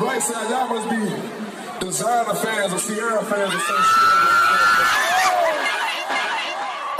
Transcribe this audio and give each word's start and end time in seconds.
right 0.00 0.22
side, 0.22 0.50
y'all 0.50 0.68
must 0.68 0.88
be 0.88 1.00
designer 1.84 2.34
fans 2.34 2.72
or 2.72 2.78
Sierra 2.78 3.22
fans 3.24 3.54
or 3.54 3.60
some 3.60 3.82
shit. 3.82 4.20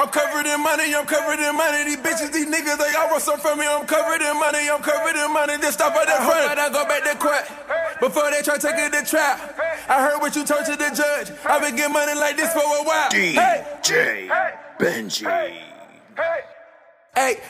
I'm 0.00 0.08
covered 0.08 0.46
in 0.46 0.62
money, 0.62 0.94
I'm 0.94 1.04
covered 1.04 1.40
in 1.40 1.56
money. 1.56 1.84
These 1.84 1.98
bitches, 1.98 2.32
these 2.32 2.46
niggas, 2.46 2.78
they 2.78 2.94
all 2.96 3.10
want 3.10 3.22
some 3.22 3.38
from 3.38 3.58
me. 3.58 3.66
I'm 3.66 3.86
covered 3.86 4.22
in 4.22 4.40
money, 4.40 4.70
I'm 4.70 4.80
covered 4.80 5.16
in 5.16 5.32
money. 5.32 5.58
Just 5.58 5.74
stop 5.74 5.94
at 5.94 6.06
the 6.06 6.24
front. 6.24 6.58
I 6.58 6.68
go 6.72 6.84
back 6.84 7.04
to 7.04 7.16
court 7.18 7.44
before 8.00 8.30
they 8.30 8.40
try 8.40 8.56
to 8.56 8.66
take 8.66 8.76
it 8.76 8.92
to 8.92 9.04
trial. 9.04 9.38
I 9.88 10.00
heard 10.00 10.20
what 10.20 10.34
you 10.34 10.44
told 10.44 10.64
to 10.64 10.76
the 10.76 10.90
judge. 10.96 11.36
I've 11.44 11.60
been 11.60 11.76
getting 11.76 11.92
money 11.92 12.14
like 12.14 12.36
this 12.36 12.52
for 12.52 12.60
a 12.60 12.82
while. 12.82 13.10
DJ 13.10 14.30
Benji. 14.78 15.26
Hey, 15.28 15.60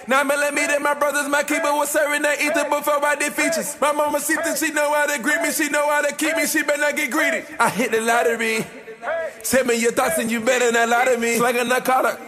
now 0.08 0.24
me 0.24 0.36
let 0.36 0.54
me 0.54 0.66
that 0.66 0.82
my 0.82 0.94
brothers, 0.94 1.28
my 1.28 1.42
keeper 1.42 1.72
was 1.72 1.90
serving 1.90 2.22
that 2.22 2.40
ether 2.40 2.64
before 2.64 3.04
I 3.04 3.16
did 3.16 3.32
features. 3.32 3.76
My 3.80 3.92
mama 3.92 4.20
see 4.20 4.34
that 4.36 4.58
she 4.58 4.72
know 4.72 4.92
how 4.92 5.06
to 5.06 5.22
greet 5.22 5.40
me, 5.42 5.52
she 5.52 5.68
know 5.68 5.88
how 5.88 6.02
to 6.02 6.14
keep 6.14 6.36
me, 6.36 6.46
she 6.46 6.62
better 6.62 6.80
not 6.80 6.96
get 6.96 7.10
greedy. 7.10 7.44
I 7.58 7.68
hit 7.68 7.92
the 7.92 8.00
lottery. 8.00 8.66
Tell 9.44 9.64
me 9.64 9.74
your 9.76 9.92
thoughts 9.92 10.18
and 10.18 10.30
you 10.30 10.40
better 10.40 10.72
not 10.72 10.88
lie 10.88 11.04
to 11.06 11.18
me. 11.18 11.38
Like 11.40 11.56
a 11.56 11.64
narcotic. 11.64 12.18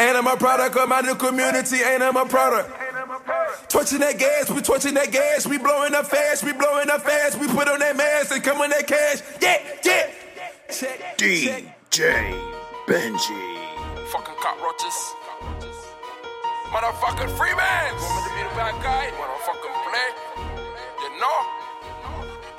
And 0.00 0.16
I'm 0.16 0.26
a 0.26 0.36
product 0.36 0.76
of 0.76 0.88
my 0.88 1.00
new 1.00 1.16
community, 1.16 1.78
and 1.84 2.04
I'm 2.04 2.16
a 2.16 2.24
product. 2.24 2.70
Torching 3.68 3.98
that 3.98 4.16
gas, 4.16 4.48
we 4.48 4.62
torching 4.62 4.94
that 4.94 5.10
gas, 5.10 5.46
we 5.46 5.58
blowing 5.58 5.92
up 5.94 6.06
fast, 6.06 6.44
we 6.44 6.52
blowing 6.52 6.88
up 6.88 7.02
fast, 7.02 7.40
we 7.40 7.48
put 7.48 7.66
on 7.68 7.80
that 7.80 7.96
mask 7.96 8.32
and 8.32 8.42
come 8.44 8.60
on 8.60 8.70
that 8.70 8.86
cash. 8.86 9.22
Yeah, 9.42 9.58
yeah. 9.84 10.10
Check, 10.70 11.18
DJ 11.18 11.72
Benji. 12.86 14.08
Fucking 14.12 14.34
cockroaches. 14.40 15.14
Motherfucking 16.72 17.32
Freeman. 17.32 17.96
Want 17.96 18.12
me 18.14 18.28
to 18.28 18.32
be 18.36 18.42
the 18.44 18.54
bad 18.54 18.76
guy? 18.82 19.08
Motherfucking 19.16 19.76
play. 19.88 20.08
You 21.00 21.10
know? 21.16 21.38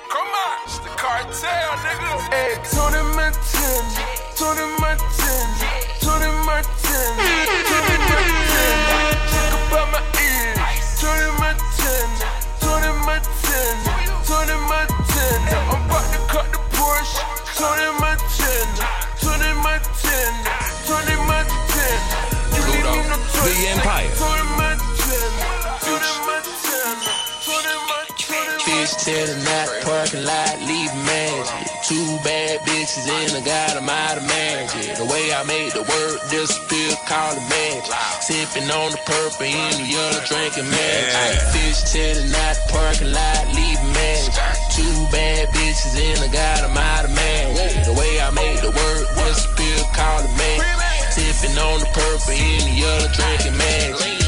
Come 0.10 0.26
on, 0.26 0.58
it's 0.66 0.80
the 0.80 0.90
cartel, 0.98 1.70
nigga. 1.86 2.18
Hey, 2.34 2.58
Tony 2.74 2.98
Montana, 3.14 4.02
Tony 4.34 4.66
Montana, 4.66 4.79
bad 32.24 32.60
bitches 32.68 33.08
and 33.08 33.38
I 33.38 33.42
got 33.46 33.76
them 33.76 33.90
out 33.90 34.18
of 34.18 34.24
magic. 34.24 34.98
The 34.98 35.06
way 35.06 35.34
I 35.34 35.44
made 35.44 35.72
the 35.72 35.84
word 35.84 36.18
disappear, 36.30 36.96
call 37.08 37.36
it 37.36 37.46
magic. 37.50 37.92
Sipping 38.22 38.70
on 38.70 38.92
the 38.92 39.02
purple 39.06 39.46
in 39.46 39.74
the 39.80 39.88
yellow, 39.88 40.22
drinking 40.28 40.70
magic. 40.70 41.42
Fish 41.54 41.82
tail 41.92 42.16
the 42.16 42.28
night, 42.30 42.58
parking 42.70 43.12
lot, 43.12 43.44
leave 43.56 43.82
magic. 43.96 44.36
Two 44.76 44.96
bad 45.12 45.50
bitches 45.50 45.96
and 45.98 46.20
I 46.24 46.30
got 46.32 46.62
them 46.64 46.78
out 46.78 47.06
of 47.06 47.12
magic. 47.12 47.86
The 47.86 47.96
way 47.96 48.20
I 48.20 48.30
made 48.32 48.60
the 48.60 48.72
word 48.72 49.04
disappear, 49.16 49.80
call 49.96 50.24
it 50.24 50.34
magic. 50.38 50.66
Sipping 51.16 51.58
on 51.58 51.80
the 51.80 51.90
purple 51.92 52.36
in 52.36 52.62
the 52.64 52.74
yellow, 52.80 53.10
drinking 53.12 53.58
magic. 53.58 54.20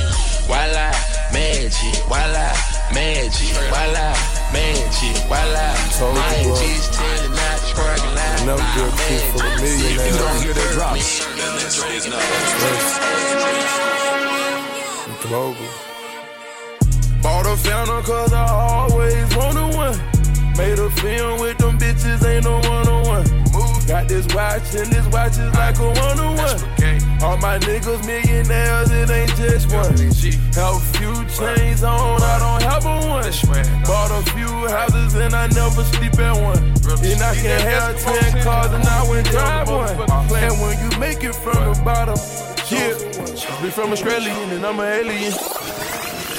Voila, 0.48 0.92
magic, 1.32 1.96
voila, 2.10 2.52
magic, 2.92 3.56
voila, 3.72 4.12
magic, 4.52 5.16
voila. 5.30 5.68
Told 5.96 6.18
you, 6.18 6.24
bro. 6.44 6.56
Magic's 6.58 6.90
telling 6.92 7.32
not 7.76 7.78
the 7.78 7.82
parking 7.82 8.16
lot. 8.16 8.60
A 8.60 8.98
key 9.08 9.20
for 9.32 9.46
a 9.46 9.62
millionaire. 9.62 10.08
You 10.08 10.18
don't 10.18 10.42
hear 10.42 10.54
the 10.54 10.66
drops. 10.74 11.26
Global. 15.22 15.56
Bought 17.22 17.46
a 17.46 17.56
fountain 17.56 18.04
cause 18.04 18.34
I 18.34 18.48
always 18.50 19.36
wanted 19.36 19.76
one. 19.76 20.00
Made 20.58 20.80
a 20.80 20.90
film 20.90 21.40
with 21.40 21.58
them 21.58 21.78
bitches, 21.78 22.26
ain't 22.26 22.46
no 22.46 22.56
one 22.56 22.88
on 22.88 23.06
one. 23.06 23.51
Got 23.88 24.08
this 24.08 24.26
watch 24.34 24.76
and 24.76 24.88
this 24.92 25.06
watch 25.08 25.38
is 25.38 25.54
like 25.54 25.78
a 25.80 25.88
one 25.88 26.20
on 26.20 26.38
one. 26.38 27.22
All 27.24 27.38
my 27.38 27.60
niggas 27.60 28.06
millionaires, 28.06 28.90
it 28.92 29.10
ain't 29.10 29.36
just 29.36 29.72
one. 29.72 29.92
Have 30.56 30.76
a 30.76 30.80
few 30.98 31.14
chains 31.36 31.84
on, 31.84 32.22
I 32.22 32.40
don't 32.40 32.64
have 32.64 32.86
a 32.86 32.96
one. 33.08 33.24
Bought 33.84 34.12
a 34.12 34.32
few 34.32 34.48
houses 34.70 35.16
and 35.16 35.34
I 35.34 35.48
never 35.48 35.84
sleep 35.84 36.18
at 36.20 36.42
one. 36.42 36.58
And 37.04 37.22
I 37.22 37.36
can 37.36 37.62
have 37.62 38.00
ten 38.02 38.44
cars 38.44 38.72
and 38.72 38.84
I 38.84 39.10
went 39.10 39.28
drive 39.28 39.70
one. 39.70 39.90
And 40.36 40.62
when 40.62 40.80
you 40.80 41.00
make 41.00 41.24
it 41.24 41.36
from 41.36 41.74
the 41.74 41.82
bottom, 41.84 42.18
yeah. 42.70 42.94
Be 43.62 43.70
from 43.70 43.92
Australia 43.92 44.32
and 44.32 44.66
I'm 44.66 44.80
an 44.80 44.86
alien. 44.86 45.34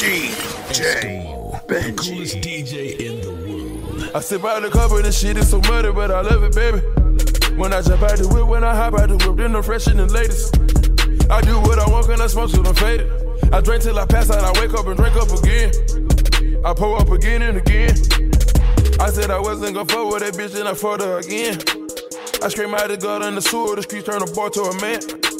DJ 0.03 1.23
Benji. 1.67 1.97
The 1.97 2.03
Coolest 2.03 2.37
DJ 2.37 2.99
in 2.99 3.21
the 3.21 3.31
world. 3.31 4.11
I 4.15 4.21
sit 4.21 4.43
by 4.43 4.59
the 4.61 4.69
cover, 4.69 4.97
and 4.97 5.05
this 5.05 5.19
shit 5.21 5.37
is 5.37 5.49
so 5.49 5.61
muddy, 5.61 5.93
but 5.93 6.11
I 6.11 6.21
love 6.23 6.43
it, 6.43 6.55
baby. 6.55 7.02
When 7.57 7.73
I 7.73 7.83
jump 7.83 8.03
out 8.03 8.19
the 8.19 8.29
whip, 8.33 8.47
when 8.47 8.65
I 8.65 8.75
hop 8.75 8.95
out 8.95 9.09
the 9.09 9.17
whip, 9.17 9.37
then 9.37 9.55
I'm 9.55 9.63
fresh 9.63 9.87
and 9.87 9.99
the 9.99 10.07
latest. 10.07 10.57
I 11.31 11.41
do 11.43 11.61
what 11.61 11.79
I 11.79 11.89
want, 11.91 12.09
and 12.09 12.23
I 12.23 12.27
smoke 12.27 12.51
till 12.51 12.67
I'm 12.67 12.75
faded. 12.75 13.11
I 13.53 13.61
drink 13.61 13.83
till 13.83 13.99
I 13.99 14.07
pass 14.07 14.31
out, 14.31 14.43
I 14.43 14.53
wake 14.61 14.75
up 14.75 14.87
and 14.87 14.97
drink 14.97 15.17
up 15.17 15.31
again. 15.31 15.71
I 16.65 16.75
pull 16.75 16.97
up 16.97 17.11
again 17.11 17.43
and 17.43 17.59
again. 17.59 17.91
I 19.01 19.11
said 19.11 19.31
I 19.31 19.39
wasn't 19.39 19.75
gonna 19.75 19.89
fuck 19.89 20.13
with 20.13 20.23
that 20.23 20.35
bitch, 20.35 20.59
and 20.59 20.69
I 20.69 20.75
fucked 20.75 21.03
her 21.03 21.19
again. 21.19 21.61
I 22.43 22.49
scream 22.49 22.75
out 22.75 22.89
the 22.89 22.97
gut 22.97 23.23
in 23.23 23.35
the 23.35 23.43
sewer, 23.43 23.77
the 23.77 23.83
streets 23.83 24.07
turn 24.07 24.23
a 24.23 24.27
boy 24.27 24.49
to 24.49 24.63
a 24.63 24.81
man. 24.81 25.32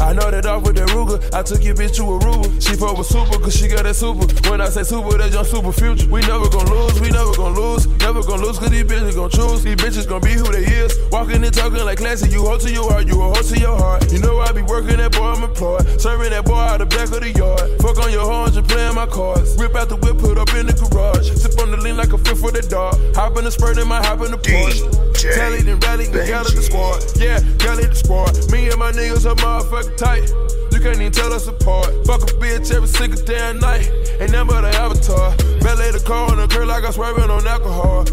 I 0.00 0.12
know 0.12 0.30
that 0.30 0.46
off 0.46 0.62
with 0.62 0.76
that 0.76 0.88
Ruger. 0.94 1.18
I 1.34 1.42
took 1.42 1.62
your 1.62 1.74
bitch 1.74 1.96
to 1.96 2.02
Aruba. 2.06 2.46
She 2.62 2.76
fuck 2.76 2.96
with 2.96 3.06
super, 3.06 3.38
cause 3.38 3.54
she 3.54 3.68
got 3.68 3.82
that 3.84 3.96
super. 3.96 4.26
When 4.48 4.60
I 4.60 4.68
say 4.68 4.82
super, 4.82 5.18
that's 5.18 5.34
your 5.34 5.44
super 5.44 5.72
future. 5.72 6.06
We 6.08 6.20
never 6.22 6.48
gon' 6.48 6.70
lose, 6.70 7.00
we 7.00 7.10
never 7.10 7.34
gon' 7.34 7.54
lose. 7.54 7.86
Never 7.98 8.22
gon' 8.22 8.40
lose, 8.40 8.58
cause 8.58 8.70
these 8.70 8.84
bitches 8.84 9.14
gon' 9.14 9.30
choose. 9.30 9.62
These 9.62 9.76
bitches 9.76 10.08
gon' 10.08 10.22
be 10.22 10.32
who 10.32 10.46
they 10.50 10.64
is. 10.64 10.96
Walking 11.10 11.42
and 11.42 11.52
talking 11.52 11.84
like 11.84 11.98
classy. 11.98 12.30
You 12.30 12.46
hold 12.46 12.60
to 12.62 12.70
your 12.70 12.90
heart, 12.90 13.06
you 13.06 13.20
a 13.20 13.24
hold 13.24 13.44
to 13.44 13.58
your 13.58 13.76
heart. 13.76 14.10
You 14.12 14.20
know 14.20 14.38
I 14.38 14.52
be 14.52 14.62
working 14.62 14.96
that 14.98 15.12
boy, 15.12 15.34
I'm 15.34 15.42
employed. 15.42 16.00
Serving 16.00 16.30
that 16.30 16.44
boy 16.44 16.54
out 16.54 16.78
the 16.78 16.86
back 16.86 17.10
of 17.10 17.20
the 17.20 17.32
yard. 17.34 17.66
Fuck 17.82 17.98
on 17.98 18.12
your 18.12 18.24
horns 18.24 18.56
and 18.56 18.66
playing 18.66 18.94
my 18.94 19.06
cards. 19.06 19.56
Rip 19.58 19.74
out 19.74 19.88
the 19.88 19.96
whip, 19.96 20.18
put 20.18 20.38
up 20.38 20.54
in 20.54 20.66
the 20.66 20.72
garage. 20.72 21.30
Sip 21.34 21.58
on 21.60 21.70
the 21.70 21.76
lean 21.76 21.96
like 21.96 22.12
a 22.12 22.18
fifth 22.18 22.40
for 22.40 22.52
the 22.52 22.62
dog. 22.62 22.94
Hop 23.16 23.36
in 23.36 23.44
the 23.44 23.50
spurt, 23.50 23.78
and 23.78 23.88
my 23.88 23.98
hop 23.98 24.22
in 24.22 24.30
the 24.30 24.38
Porsche. 24.38 25.07
DJ 25.18 25.34
Tally 25.34 25.62
then 25.62 25.80
rally, 25.80 26.06
and 26.06 26.14
gather 26.14 26.54
the 26.54 26.62
squad. 26.62 27.02
Yeah, 27.18 27.42
gather 27.58 27.82
the 27.82 27.94
squad. 27.94 28.38
Me 28.54 28.70
and 28.70 28.78
my 28.78 28.92
niggas 28.92 29.26
are 29.26 29.34
motherfucking 29.34 29.98
tight. 29.98 30.30
You 30.70 30.78
can't 30.78 30.94
even 30.94 31.10
tell 31.10 31.32
us 31.32 31.48
apart. 31.48 31.90
Fuck 32.06 32.22
a 32.22 32.38
bitch 32.38 32.70
every 32.70 32.86
single 32.86 33.18
damn 33.26 33.58
night. 33.58 33.90
Ain't 34.22 34.30
nothing 34.30 34.46
but 34.46 34.64
an 34.64 34.74
avatar. 34.78 35.34
Valet 35.58 35.90
the 35.90 36.02
car 36.06 36.30
on 36.30 36.38
the 36.38 36.46
curb 36.46 36.68
like 36.68 36.84
I'm 36.84 36.92
swerving 36.92 37.30
on 37.30 37.44
alcohol. 37.48 38.04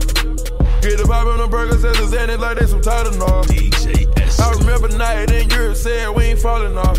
Get 0.82 0.98
the 0.98 1.06
vibe 1.06 1.30
on 1.30 1.38
the 1.38 1.48
burgers 1.48 1.86
as 1.86 1.94
a 2.02 2.10
Xanax 2.10 2.40
like 2.40 2.58
they 2.58 2.66
some 2.66 2.82
Tylenol. 2.82 3.46
DJ 3.46 4.10
S. 4.18 4.40
I 4.40 4.50
remember 4.58 4.90
night 4.98 5.30
in 5.30 5.48
Europe 5.50 5.78
said 5.78 6.10
we 6.10 6.34
ain't 6.34 6.40
falling 6.40 6.76
off. 6.76 6.98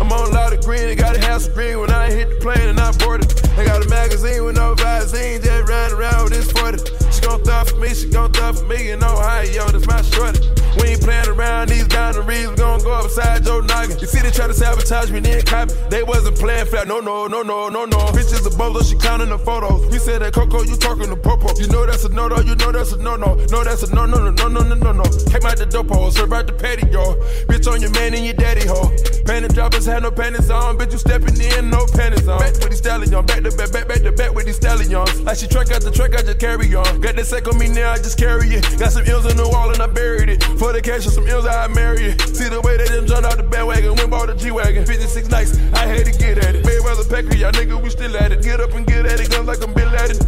I'm 0.00 0.10
on 0.12 0.32
a 0.32 0.32
lot 0.32 0.54
of 0.54 0.64
green, 0.64 0.88
they 0.88 0.96
gotta 0.96 1.20
have 1.20 1.42
some 1.42 1.52
green 1.52 1.78
when 1.78 1.90
I 1.90 2.10
hit 2.10 2.30
the 2.30 2.36
plane 2.40 2.72
and 2.72 2.80
I 2.80 2.90
boarded. 2.96 3.28
They 3.52 3.66
got 3.66 3.84
a 3.84 3.88
magazine 3.90 4.44
with 4.44 4.56
no 4.56 4.74
Visine, 4.76 5.44
just 5.44 5.68
riding 5.68 5.98
around 5.98 6.24
with 6.24 6.32
this 6.32 6.50
40. 6.52 6.99
Gon' 7.30 7.44
thug 7.44 7.68
for 7.68 7.76
me, 7.76 7.94
she 7.94 8.08
gon' 8.08 8.32
thug 8.32 8.58
for 8.58 8.66
me, 8.66 8.90
and 8.90 9.04
Ohio, 9.04 9.70
that's 9.70 9.86
my 9.86 10.02
shorty. 10.02 10.40
We 10.82 10.98
ain't 10.98 11.00
playing 11.00 11.28
around 11.28 11.68
these 11.68 11.86
boundaries, 11.86 12.48
we 12.48 12.56
gon' 12.56 12.82
go 12.82 12.90
upside 12.90 13.46
your 13.46 13.62
noggin. 13.62 14.00
You 14.00 14.08
see 14.08 14.18
they 14.18 14.32
try 14.32 14.48
to 14.48 14.54
sabotage 14.54 15.12
me, 15.12 15.20
then 15.20 15.42
copy. 15.42 15.74
They 15.90 16.02
wasn't 16.02 16.36
playing 16.36 16.66
flat, 16.66 16.88
no, 16.88 16.98
no, 16.98 17.28
no, 17.28 17.42
no, 17.42 17.68
no, 17.68 17.84
no. 17.84 17.98
Bitches 18.10 18.44
a 18.46 18.50
bozo, 18.50 18.82
she 18.82 18.96
counting 18.98 19.28
the 19.28 19.38
photos. 19.38 19.86
We 19.92 19.98
said 19.98 20.22
that 20.22 20.34
Coco, 20.34 20.62
you 20.62 20.76
talking 20.76 21.06
to 21.06 21.14
Popo. 21.14 21.54
You 21.56 21.68
know 21.68 21.86
that's 21.86 22.04
a 22.04 22.08
no, 22.08 22.26
no, 22.26 22.40
you 22.40 22.56
know 22.56 22.72
that's 22.72 22.90
a 22.90 22.96
no, 22.96 23.14
no. 23.14 23.36
No, 23.48 23.62
that's 23.62 23.84
a 23.84 23.94
no, 23.94 24.06
no, 24.06 24.18
no, 24.18 24.30
no, 24.30 24.48
no, 24.48 24.62
no, 24.62 24.74
no, 24.74 24.92
no. 24.92 25.04
Came 25.30 25.46
out 25.46 25.56
the 25.56 25.68
dope 25.70 25.90
hole, 25.90 26.10
serve 26.10 26.32
out 26.32 26.48
the 26.48 26.52
patio. 26.52 27.14
Bitch 27.46 27.70
on 27.70 27.80
your 27.80 27.92
man 27.92 28.12
and 28.14 28.24
your 28.24 28.34
daddy 28.34 28.66
hoe. 28.66 28.90
Panty 29.22 29.54
droppers 29.54 29.86
had 29.86 30.02
no 30.02 30.10
panties 30.10 30.50
on, 30.50 30.76
bitch 30.78 30.90
you 30.90 30.98
stepping 30.98 31.38
in, 31.40 31.70
no 31.70 31.86
panties 31.94 32.26
on. 32.26 32.40
Back 32.40 32.54
with 32.54 32.70
these 32.70 32.78
stallions, 32.78 33.12
back 33.12 33.42
to 33.42 33.50
back, 33.54 33.70
back, 33.70 33.86
back 33.86 34.02
to 34.02 34.10
back 34.10 34.34
with 34.34 34.46
these 34.46 34.56
stallions. 34.56 35.20
Like 35.22 35.38
she 35.38 35.46
track 35.46 35.70
out 35.70 35.82
the 35.82 35.92
track, 35.92 36.14
I 36.18 36.22
just 36.22 36.40
carry 36.40 36.74
on. 36.74 37.00
Got 37.00 37.19
that 37.20 37.26
sack 37.26 37.48
on 37.48 37.58
me 37.58 37.68
now, 37.68 37.92
I 37.92 37.98
just 37.98 38.16
carry 38.16 38.48
it. 38.48 38.64
Got 38.78 38.92
some 38.92 39.04
ills 39.04 39.30
in 39.30 39.36
the 39.36 39.46
wall 39.46 39.70
and 39.70 39.82
I 39.82 39.86
buried 39.86 40.30
it. 40.30 40.42
For 40.56 40.72
the 40.72 40.80
cash 40.80 41.04
and 41.04 41.12
some 41.12 41.28
ills, 41.28 41.44
I 41.44 41.68
marry 41.68 42.16
it. 42.16 42.20
See 42.34 42.48
the 42.48 42.60
way 42.62 42.78
they 42.78 42.86
done 42.86 43.06
jumped 43.06 43.28
out 43.28 43.36
the 43.36 43.44
bandwagon, 43.44 43.94
went 43.96 44.10
bought 44.10 44.30
a 44.30 44.34
G-Wagon. 44.34 44.86
56 44.86 45.28
nights, 45.28 45.58
I 45.74 45.84
had 45.84 46.06
to 46.06 46.12
get 46.12 46.38
at 46.38 46.56
it. 46.56 46.64
Mayweather 46.64 47.04
Pecker, 47.04 47.36
y'all 47.36 47.52
nigga, 47.52 47.76
we 47.76 47.90
still 47.90 48.16
at 48.16 48.32
it. 48.32 48.42
Get 48.42 48.60
up 48.60 48.72
and 48.72 48.86
get 48.86 49.04
at 49.04 49.20
it, 49.20 49.30
guns 49.30 49.46
like 49.46 49.62
I'm 49.62 49.74
Bill 49.74 49.88
at 49.88 50.10
it. 50.10 50.18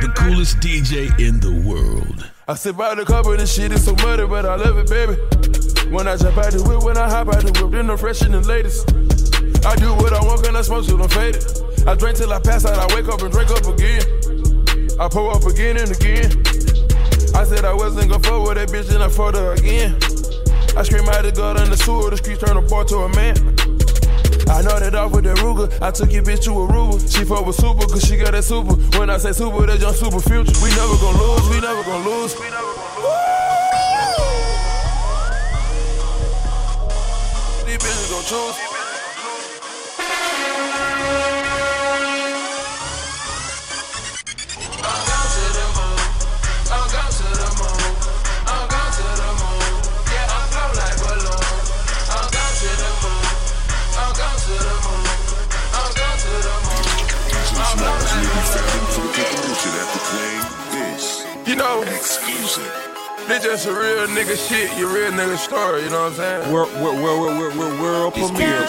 The 0.00 0.12
coolest 0.14 0.58
DJ 0.58 1.08
in 1.16 1.40
the 1.40 1.56
world. 1.64 2.28
I 2.46 2.54
sit 2.54 2.76
by 2.76 2.94
the 2.96 3.06
cover, 3.06 3.34
this 3.36 3.54
shit 3.54 3.72
is 3.72 3.84
so 3.84 3.94
muddy, 3.96 4.26
but 4.26 4.44
I 4.44 4.56
love 4.56 4.76
it, 4.76 4.90
baby. 4.90 5.16
When 5.88 6.06
I 6.06 6.16
jump 6.16 6.36
out 6.36 6.52
the 6.52 6.62
whip, 6.68 6.84
when 6.84 6.98
I 6.98 7.08
hop 7.08 7.28
out 7.28 7.40
the 7.40 7.52
whip, 7.64 7.72
then 7.72 7.88
I'm 7.88 7.96
fresh 7.96 8.20
and 8.20 8.34
the 8.34 8.40
latest. 8.40 8.92
I 9.64 9.76
do 9.76 9.94
what 9.94 10.12
I 10.12 10.20
want, 10.20 10.46
and 10.46 10.56
I 10.58 10.62
smoke 10.62 10.84
till 10.84 11.00
I'm 11.00 11.08
faded. 11.08 11.40
I 11.88 11.94
drink 11.94 12.18
till 12.18 12.32
I 12.32 12.40
pass 12.40 12.66
out, 12.66 12.76
I 12.76 12.94
wake 12.94 13.08
up 13.08 13.22
and 13.22 13.32
drink 13.32 13.50
up 13.50 13.64
again. 13.64 14.31
I 15.02 15.08
pull 15.08 15.30
up 15.30 15.44
again 15.46 15.78
and 15.78 15.90
again. 15.90 16.30
I 17.34 17.42
said 17.42 17.64
I 17.64 17.74
wasn't 17.74 18.08
gonna 18.08 18.22
fuck 18.22 18.46
with 18.46 18.54
that 18.54 18.68
bitch, 18.68 18.94
and 18.94 19.02
I 19.02 19.08
fucked 19.08 19.36
her 19.36 19.54
again. 19.54 19.98
I 20.78 20.84
scream 20.84 21.08
out 21.08 21.24
the 21.24 21.32
gut 21.34 21.58
in 21.58 21.70
the 21.70 21.76
sewer, 21.76 22.08
the 22.08 22.16
streets 22.16 22.40
turn 22.40 22.56
a 22.56 22.62
boy 22.62 22.84
to 22.84 22.98
a 22.98 23.08
man. 23.16 23.34
I 24.46 24.62
that 24.62 24.94
off 24.94 25.10
with 25.10 25.24
that 25.24 25.38
Ruger. 25.38 25.66
I 25.82 25.90
took 25.90 26.12
your 26.12 26.22
bitch 26.22 26.44
to 26.44 26.50
Aruba. 26.50 27.02
She 27.02 27.24
fuck 27.24 27.44
with 27.44 27.56
super, 27.56 27.84
cause 27.84 28.06
she 28.06 28.16
got 28.16 28.30
that 28.30 28.44
super. 28.44 28.74
When 28.96 29.10
I 29.10 29.18
say 29.18 29.32
super, 29.32 29.66
that's 29.66 29.82
your 29.82 29.92
super 29.92 30.20
future. 30.20 30.54
We 30.62 30.70
never 30.70 30.94
gon' 31.02 31.18
lose, 31.18 31.50
we 31.50 31.58
never 31.58 31.82
gon' 31.82 32.04
lose. 32.06 32.38
We 32.38 32.46
never 32.46 32.62
gon' 32.62 33.02
lose. 33.02 33.26
These 37.66 37.78
bitches 37.82 38.06
gon' 38.06 38.22
choose. 38.22 38.71
You 61.52 61.58
know, 61.58 61.82
Exclusive. 61.82 62.64
this 63.28 63.44
just 63.44 63.66
a 63.66 63.72
real 63.72 64.06
nigga 64.16 64.40
shit, 64.40 64.72
your 64.78 64.88
real 64.88 65.12
nigga 65.12 65.36
story, 65.36 65.82
you 65.82 65.90
know 65.90 66.08
what 66.08 66.12
I'm 66.12 66.16
saying? 66.16 66.50
World, 66.50 66.72
world, 66.80 66.96
world, 67.02 67.36
world, 67.36 67.56
world, 67.58 67.78
world 67.78 68.14
premiere. 68.14 68.66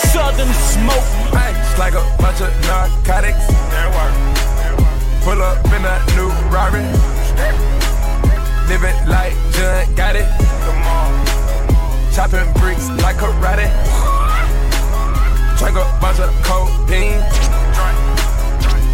Southern 0.00 0.48
smoke. 0.72 1.04
Hey, 1.36 1.52
it's 1.60 1.76
like 1.78 1.92
a 1.92 2.00
bunch 2.16 2.40
of 2.40 2.48
narcotics. 2.64 3.44
Pull 5.28 5.42
up 5.44 5.60
in 5.76 5.84
a 5.84 6.00
new 6.16 6.32
Rari. 6.48 6.80
Living 8.72 8.96
like 9.04 9.36
John 9.52 9.84
got 9.94 10.16
it. 10.16 10.24
Chopping 12.16 12.50
bricks 12.62 12.88
like 13.04 13.16
karate. 13.16 13.68
Drink 15.60 15.76
a 15.76 15.84
bunch 16.00 16.20
of 16.20 16.32
codeine. 16.48 17.20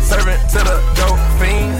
Serving 0.02 0.42
to 0.50 0.58
the 0.58 0.82
dope 0.98 1.22
fiends. 1.38 1.79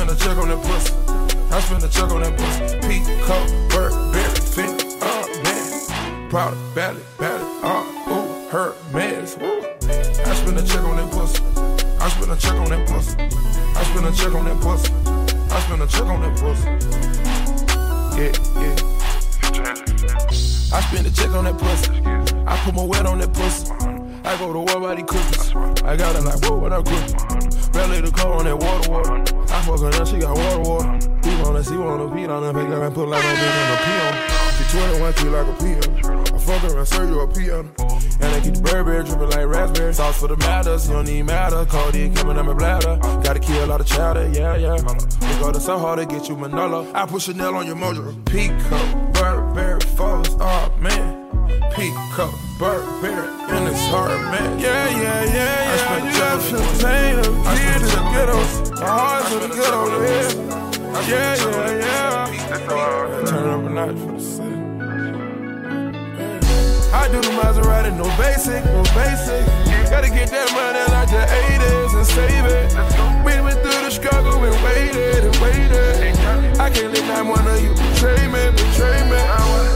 Spend 0.00 0.12
a 0.12 0.16
check 0.16 0.38
on 0.38 0.48
that 0.48 0.62
pussy. 0.64 0.94
I 1.52 1.60
spend 1.60 1.84
a 1.84 1.88
check 1.88 2.10
on 2.10 2.22
that 2.22 2.34
pussy. 2.38 2.64
Pico, 2.88 3.36
Burberry, 3.68 4.40
fit, 4.40 4.96
oh 5.02 5.28
man. 5.44 6.30
Proud 6.30 6.54
of 6.54 6.74
Bally, 6.74 7.02
Bally, 7.18 7.44
oh, 7.62 7.84
ooh, 8.08 8.48
her 8.48 8.74
mess. 8.94 9.36
Woo. 9.36 9.60
I 9.82 10.34
spend 10.36 10.58
a 10.58 10.62
check 10.64 10.80
on 10.84 10.96
that 10.96 11.10
pussy. 11.12 11.42
I 12.00 12.08
spend 12.08 12.32
a 12.32 12.36
check 12.36 12.54
on 12.54 12.70
that 12.70 12.88
pussy. 12.88 13.14
I 13.76 13.84
spend 13.84 14.06
a 14.06 14.12
check 14.12 14.32
on 14.32 14.44
that 14.46 14.58
pussy. 14.62 14.90
I 15.52 15.60
spend 15.60 15.82
a 15.82 15.86
check 15.86 16.06
on 16.06 16.20
that 16.22 16.34
pussy. 16.40 16.64
Yeah, 18.16 18.32
yeah. 18.56 18.76
I 20.72 20.80
spend 20.80 21.06
a 21.08 21.12
check 21.12 21.30
on 21.32 21.44
that 21.44 21.58
pussy. 21.58 21.92
I 22.46 22.56
put 22.64 22.74
my 22.74 22.84
wet 22.84 23.04
on 23.04 23.18
that 23.18 23.34
pussy. 23.34 23.70
I 24.24 24.38
go 24.38 24.50
to 24.50 24.60
war 24.60 24.80
by 24.80 24.94
these 24.94 25.04
cookies. 25.04 25.54
I 25.84 25.94
got 25.94 26.16
it 26.16 26.22
like, 26.22 26.42
whoa, 26.42 26.56
what 26.56 26.72
I 26.72 26.80
cook? 26.80 27.29
Belly 27.80 28.02
the 28.02 28.10
car 28.10 28.34
on 28.34 28.44
that 28.44 28.58
water, 28.58 28.90
water. 28.90 29.14
I 29.48 29.62
fuck 29.62 29.80
her, 29.80 29.88
now 29.88 30.04
she 30.04 30.18
got 30.18 30.36
water, 30.36 30.60
water. 30.68 30.92
He 31.24 31.34
wanna 31.42 31.64
see, 31.64 31.78
wanna 31.78 32.14
beat 32.14 32.28
on 32.28 32.42
her, 32.42 32.52
pick 32.52 32.68
her 32.68 32.84
and 32.84 32.94
put 32.94 33.08
like 33.08 33.24
a 33.24 33.32
bitch 33.40 33.56
on 33.56 33.68
the 33.72 33.78
piano. 33.88 34.20
She 34.56 34.64
21, 34.76 35.14
she 35.14 35.28
like 35.32 35.48
a 35.48 35.56
piano. 35.56 36.36
I 36.36 36.38
fuck 36.38 36.60
her 36.60 36.78
and 36.78 36.86
serve 36.86 37.08
you 37.08 37.20
a 37.20 37.26
piano. 37.26 37.70
And 38.20 38.34
I 38.36 38.40
keep 38.40 38.52
the 38.52 38.60
Burberry 38.60 39.02
dripping 39.02 39.30
like 39.30 39.46
raspberry. 39.46 39.94
Sauce 39.94 40.20
for 40.20 40.28
the 40.28 40.36
matters, 40.36 40.88
you 40.88 40.92
don't 40.92 41.06
need 41.06 41.22
matter. 41.22 41.64
Codeine 41.64 42.14
coming 42.14 42.36
in 42.36 42.44
my 42.44 42.52
bladder. 42.52 42.98
Gotta 43.24 43.40
kill 43.40 43.64
a 43.64 43.66
lot 43.66 43.80
of 43.80 43.86
chowder, 43.86 44.28
yeah, 44.28 44.56
yeah. 44.56 44.74
We 44.74 45.40
go 45.40 45.50
to 45.50 45.58
so 45.58 45.78
hard 45.78 46.00
to 46.00 46.04
get 46.04 46.28
you 46.28 46.36
Manolo. 46.36 46.86
I 46.94 47.06
put 47.06 47.22
Chanel 47.22 47.54
on 47.54 47.66
your 47.66 47.76
mojo. 47.76 48.12
Pico, 48.26 48.78
Burberry, 49.14 49.80
falls, 49.96 50.36
oh 50.38 50.70
man. 50.78 51.16
Pico, 51.72 52.30
Burberry, 52.58 53.26
and 53.48 53.59
it's 53.70 53.86
hard, 53.86 54.20
man. 54.32 54.58
Yeah, 54.58 54.88
yeah, 54.88 55.24
yeah, 55.24 55.76
yeah. 55.76 56.04
You 56.04 56.12
got 56.18 56.42
champagne 56.42 57.18
up 57.18 57.58
here 57.58 57.78
to 57.78 57.86
the 57.86 58.02
ghettos. 58.12 58.52
My 58.80 58.86
heart's 58.86 59.32
in 59.32 59.38
the 59.40 59.48
ghetto, 59.56 59.80
yeah. 60.02 60.30
Yeah, 61.08 61.34
yeah, 61.36 61.84
yeah. 61.84 63.26
Turn 63.26 63.48
up 63.48 63.64
a 63.64 63.70
notch 63.70 63.96
for 63.96 64.12
the 64.12 64.20
city. 64.20 64.58
I 66.92 67.08
do 67.12 67.20
the 67.20 67.32
Maserati, 67.38 67.90
no 67.96 68.06
basic, 68.18 68.64
no 68.64 68.82
basic. 68.98 69.46
Gotta 69.90 70.10
get 70.10 70.28
that 70.30 70.48
money 70.52 70.84
like 70.94 71.08
the 71.08 71.24
80s 71.26 71.79
and 72.00 72.08
save 72.08 72.44
it. 72.46 72.72
We 73.24 73.34
went 73.44 73.60
through 73.60 73.82
the 73.84 73.90
struggle 73.90 74.42
and 74.42 74.56
waited 74.64 75.24
and 75.28 75.36
waited. 75.36 76.16
I 76.58 76.70
can't 76.70 76.92
let 76.94 77.04
not 77.08 77.26
one 77.26 77.46
of 77.46 77.60
you 77.62 77.72
betray 77.76 78.24
me, 78.26 78.42
betray 78.56 79.00
me. 79.10 79.20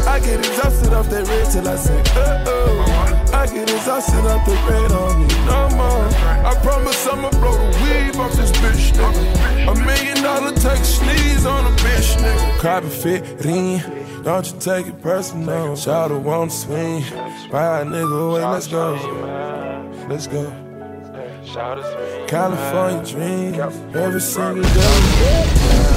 I 0.09 0.21
get 0.21 0.39
exhausted 0.39 0.95
off 0.95 1.11
that 1.11 1.29
red 1.29 1.51
till 1.53 1.69
I 1.69 1.77
say, 1.77 2.01
uh 2.17 2.45
oh. 2.47 3.31
I 3.33 3.47
get 3.47 3.69
exhausted 3.71 4.25
off 4.25 4.47
the 4.47 4.57
red 4.69 4.93
on 4.93 5.21
me, 5.21 5.29
no 5.45 5.69
more. 5.77 6.07
I 6.49 6.55
promise 6.63 7.07
I'ma 7.07 7.31
blow 7.31 7.53
the 7.53 7.71
weave 7.83 8.17
off 8.19 8.33
this 8.33 8.53
bitch, 8.53 8.93
nigga. 8.97 9.73
A 9.73 9.75
million 9.85 10.23
dollar 10.23 10.53
take 10.53 10.85
sneeze 10.85 11.45
on 11.45 11.67
a 11.67 11.77
bitch, 11.77 12.17
nigga. 12.23 12.59
Copy 12.61 12.89
fit, 12.89 13.45
ring. 13.45 13.83
Don't 14.23 14.47
you 14.51 14.59
take 14.61 14.87
it 14.87 15.03
personal. 15.03 15.77
Shout 15.77 16.11
out, 16.11 16.23
won't 16.23 16.53
swing. 16.53 17.03
Ride, 17.51 17.87
nigga, 17.87 18.35
wait, 18.35 18.45
let's 18.45 18.69
go. 18.69 18.95
Let's 20.09 20.27
go. 20.27 20.64
California 21.45 23.05
dreams, 23.05 23.59
every 23.95 24.21
single 24.21 24.65
day. 24.65 25.45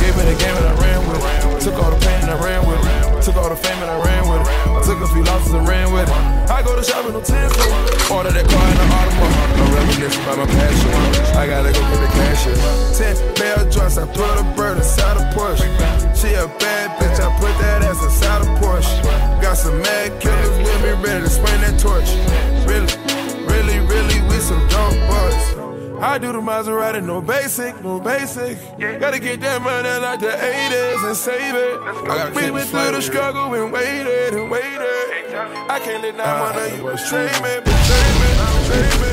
Gave 0.04 0.16
me 0.18 0.24
the 0.28 0.36
game 0.38 0.56
and 0.60 0.68
I 0.68 0.76
ran 0.76 1.08
with 1.08 1.24
it. 1.24 1.62
Took 1.62 1.76
all 1.82 1.90
the 1.90 1.98
pain 2.06 2.20
and 2.28 2.32
I 2.32 2.44
ran 2.44 2.68
with 2.68 2.84
it. 2.84 3.24
Took 3.24 3.38
all 3.38 3.50
the 3.50 3.56
fame 3.56 3.80
and 3.80 3.90
I 3.90 3.98
ran 4.04 4.28
with 4.28 4.42
it. 4.42 4.48
I 4.48 4.82
took 4.84 5.00
a 5.00 5.08
few 5.08 5.24
losses 5.24 5.54
and 5.54 5.66
ran 5.68 5.94
with 5.94 6.10
it. 6.10 6.16
I 6.52 6.62
go 6.62 6.76
to 6.76 6.84
shop 6.84 7.06
with 7.06 7.14
no 7.14 7.22
Tinsel. 7.22 7.64
Order 8.12 8.32
that 8.32 8.44
car 8.44 8.68
in 8.68 8.76
the 8.76 8.88
automobile. 8.92 9.64
I'm 9.64 9.74
reminiscing 9.74 10.26
by 10.28 10.36
my 10.36 10.46
passion. 10.52 10.92
I 11.40 11.48
gotta 11.48 11.72
go 11.72 11.80
get 11.80 12.00
the 12.04 12.12
cash. 12.12 12.44
Ten 12.98 13.16
bell 13.36 13.64
joints, 13.72 13.98
I 13.98 14.06
put 14.06 14.28
a 14.36 14.44
bird 14.56 14.78
inside 14.78 15.16
a 15.16 15.24
Porsche. 15.32 15.64
She 16.12 16.36
a 16.36 16.48
bad 16.60 16.92
bitch, 17.00 17.24
I 17.24 17.32
put 17.40 17.56
that 17.64 17.84
ass 17.84 18.04
inside 18.04 18.44
a 18.44 18.50
Porsche. 18.60 19.00
Got 19.42 19.56
some 19.56 19.80
mad 19.80 20.20
killers 20.20 20.58
with 20.60 20.84
me, 20.84 20.92
ready 21.02 21.24
to 21.24 21.30
swing 21.30 21.62
that 21.64 21.80
torch. 21.80 22.12
Really, 22.68 22.92
really, 23.48 23.80
really, 23.88 24.20
we 24.28 24.38
some 24.44 24.60
dope. 24.68 25.07
I 26.00 26.18
do 26.20 26.32
the 26.32 26.40
Maserati, 26.40 27.04
no 27.04 27.22
basic, 27.22 27.82
no 27.84 28.00
basic. 28.00 28.58
Yeah. 28.78 29.00
Gotta 29.00 29.20
get 29.20 29.42
that 29.42 29.62
money 29.62 29.90
like 30.00 30.20
the 30.20 30.28
80s 30.28 31.08
and 31.08 31.16
save 31.16 31.56
it. 31.56 31.80
We 32.36 32.52
went 32.52 32.70
through 32.70 32.92
the 32.92 33.02
struggle 33.02 33.54
and 33.56 33.72
waited 33.72 34.34
and 34.36 34.52
waited. 34.52 34.78
I 35.70 35.80
can't 35.84 36.04
let 36.04 36.18
that 36.18 36.40
money 36.40 36.82
ah, 36.82 36.92
betray 36.96 37.32
me, 37.42 37.60
betray 37.66 38.08
me, 38.22 38.30
betray 38.54 38.90
me. 39.02 39.12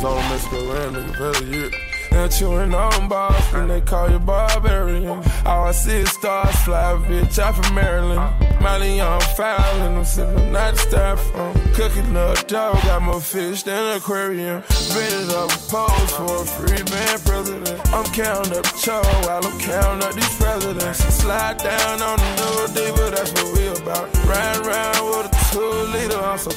Zone 0.00 0.26
Mr. 0.30 0.58
Ram, 0.72 0.94
nigga, 0.94 1.12
better 1.18 1.44
you. 1.44 1.85
And 2.16 2.32
chewing 2.32 2.74
on 2.74 3.08
bars, 3.08 3.52
and 3.52 3.68
they 3.68 3.82
call 3.82 4.10
you 4.10 4.18
barbarian. 4.18 5.22
All 5.44 5.64
I 5.66 5.72
see 5.72 5.98
is 5.98 6.10
stars 6.10 6.56
fly, 6.64 6.94
bitch, 7.06 7.38
I'm 7.38 7.52
from 7.52 7.74
Maryland. 7.74 8.32
Molly 8.58 9.00
on 9.00 9.20
file, 9.36 9.82
and 9.82 9.98
I'm 9.98 10.04
sipping 10.04 10.50
not 10.50 10.74
styrofoam. 10.76 11.74
Cooking 11.74 12.16
up 12.16 12.48
dough, 12.48 12.72
got 12.84 13.02
more 13.02 13.20
fish 13.20 13.64
than 13.64 13.76
an 13.76 13.98
aquarium. 13.98 14.62
Ready 14.94 15.34
up 15.34 15.52
a 15.52 15.58
pose 15.68 16.12
for 16.16 16.40
a 16.40 16.46
free 16.46 16.82
man 16.90 17.18
president. 17.20 17.80
I'm 17.92 18.06
counting 18.14 18.56
up 18.56 18.64
the 18.64 18.78
cho 18.80 19.02
while 19.26 19.44
I'm 19.44 19.60
counting 19.60 20.08
up 20.08 20.14
these 20.14 20.36
presidents. 20.36 20.98
Slide 21.20 21.58
down 21.58 22.00
on 22.00 22.16
the 22.18 22.30
new 22.40 22.74
diva, 22.74 23.10
that's 23.14 23.30
what 23.32 23.58
we 23.58 23.66
about. 23.68 24.08
Ride 24.24 24.56
around 24.64 25.04
with 25.04 25.32
a 25.32 25.35
two 25.56 25.70
liter, 25.92 26.18
I'm 26.18 26.38
so. 26.38 26.50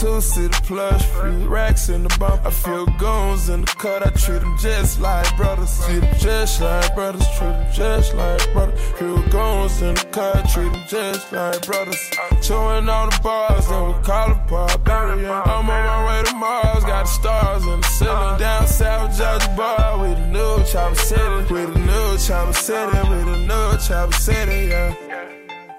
Two 0.00 0.20
seater 0.20 0.60
plush, 0.62 1.04
free 1.04 1.44
racks 1.46 1.88
in 1.88 2.04
the 2.04 2.16
bump. 2.18 2.46
I 2.46 2.50
feel 2.50 2.86
goons 2.98 3.48
in 3.50 3.62
the 3.62 3.66
cut, 3.66 4.06
I 4.06 4.10
treat 4.10 4.40
them 4.40 4.56
just 4.58 5.00
like 5.00 5.26
brothers. 5.36 5.84
Treat 5.84 6.00
them 6.00 6.18
just 6.18 6.60
like 6.62 6.94
brothers, 6.94 7.26
treat 7.36 7.50
them 7.50 7.72
just 7.74 8.14
like 8.14 8.52
brothers. 8.52 8.80
Feel 8.98 9.20
goons 9.28 9.82
in 9.82 9.94
the 9.94 10.06
cut, 10.12 10.48
treat 10.48 10.72
them 10.72 10.84
just 10.88 11.32
like 11.32 11.66
brothers. 11.66 12.00
Chewing 12.40 12.88
on 12.88 13.10
the 13.10 13.20
bars, 13.22 13.68
then 13.68 13.88
we 13.88 13.94
call 14.02 14.30
it 14.30 14.46
barbarian. 14.48 15.30
I'm 15.30 15.50
on 15.50 15.66
my 15.66 16.06
way 16.06 16.22
to 16.24 16.34
Mars, 16.36 16.84
got 16.84 17.04
the 17.04 17.10
stars 17.10 17.64
in 17.64 17.80
the 17.80 17.86
ceiling. 17.88 18.38
Down 18.38 18.66
south, 18.66 19.18
Georgia 19.18 19.54
bar, 19.56 19.98
with 20.00 20.16
the 20.16 20.26
new 20.28 20.64
chopper 20.64 20.94
city. 20.94 21.52
With 21.52 21.74
the 21.74 21.80
new 21.80 22.18
chopper 22.18 22.52
city, 22.54 23.08
with 23.10 23.26
the 23.26 23.38
new 23.50 23.78
chopper 23.86 24.12
city, 24.12 24.68
yeah. 24.68 24.94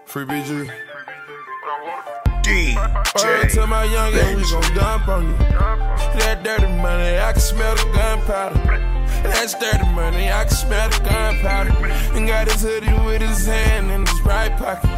Free 0.05 0.25
BG. 0.25 0.90
Word 1.71 3.49
to 3.51 3.65
my 3.65 3.87
youngin', 3.87 4.35
we 4.35 4.43
gon' 4.43 4.75
dump 4.75 5.07
on 5.07 5.27
you. 5.29 5.37
That 6.19 6.43
dirty 6.43 6.67
money, 6.67 7.17
I 7.17 7.31
can 7.31 7.39
smell 7.39 7.75
the 7.75 7.85
gunpowder. 7.95 8.59
That's 9.23 9.53
dirty 9.53 9.85
money, 9.93 10.29
I 10.29 10.43
can 10.43 10.53
smell 10.53 10.89
the 10.89 10.99
gunpowder. 10.99 11.71
And 12.13 12.27
got 12.27 12.51
his 12.51 12.61
hoodie 12.61 12.91
with 13.05 13.21
his 13.21 13.45
hand 13.45 13.89
in 13.89 14.05
his 14.05 14.21
right 14.23 14.51
pocket. 14.57 14.89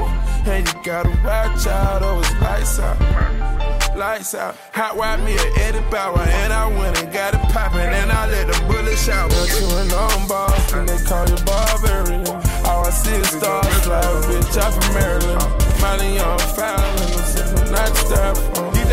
And 0.47 0.67
you 0.67 0.73
gotta 0.83 1.09
watch 1.23 1.67
out, 1.67 2.01
oh, 2.01 2.19
it's 2.21 2.41
lights 2.41 2.79
out. 2.79 3.95
Lights 3.95 4.33
out. 4.33 4.55
Hot 4.73 4.97
wipe 4.97 5.19
me 5.19 5.35
a 5.35 5.59
Eddie 5.61 5.85
Bauer, 5.91 6.17
and 6.17 6.51
I 6.51 6.65
went 6.75 6.97
and 7.03 7.13
got 7.13 7.35
it 7.35 7.41
poppin', 7.53 7.81
and 7.81 8.11
I 8.11 8.27
let 8.31 8.47
the 8.47 8.59
bullet 8.65 8.97
shout. 8.97 9.29
But 9.29 9.61
you 9.61 9.67
and 9.77 9.93
on 9.93 10.27
boss, 10.27 10.73
and 10.73 10.89
they 10.89 10.97
call 11.05 11.29
you 11.29 11.37
barbarian. 11.45 12.25
All 12.65 12.83
I 12.83 12.89
see 12.89 13.13
is 13.13 13.27
stars 13.27 13.87
like 13.87 14.03
a 14.03 14.21
bitch, 14.25 14.57
I'm 14.57 14.81
from 14.81 14.93
Maryland. 14.95 15.62
Molly 15.83 16.17
on 16.17 16.39
fire, 16.39 16.79
and 16.79 17.01
oh 17.01 17.19
I'm 17.19 17.25
sipping 17.25 17.71
not 17.73 17.91
styrofoam. 17.99 18.71
DJ 18.71 18.91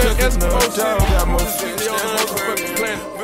Joe 0.75 0.99
got 0.99 1.29
more 1.29 1.39
shit 1.39 1.79
than 1.79 1.87
a 1.87 1.99
motherfucking 2.19 2.77
planet. 2.79 3.20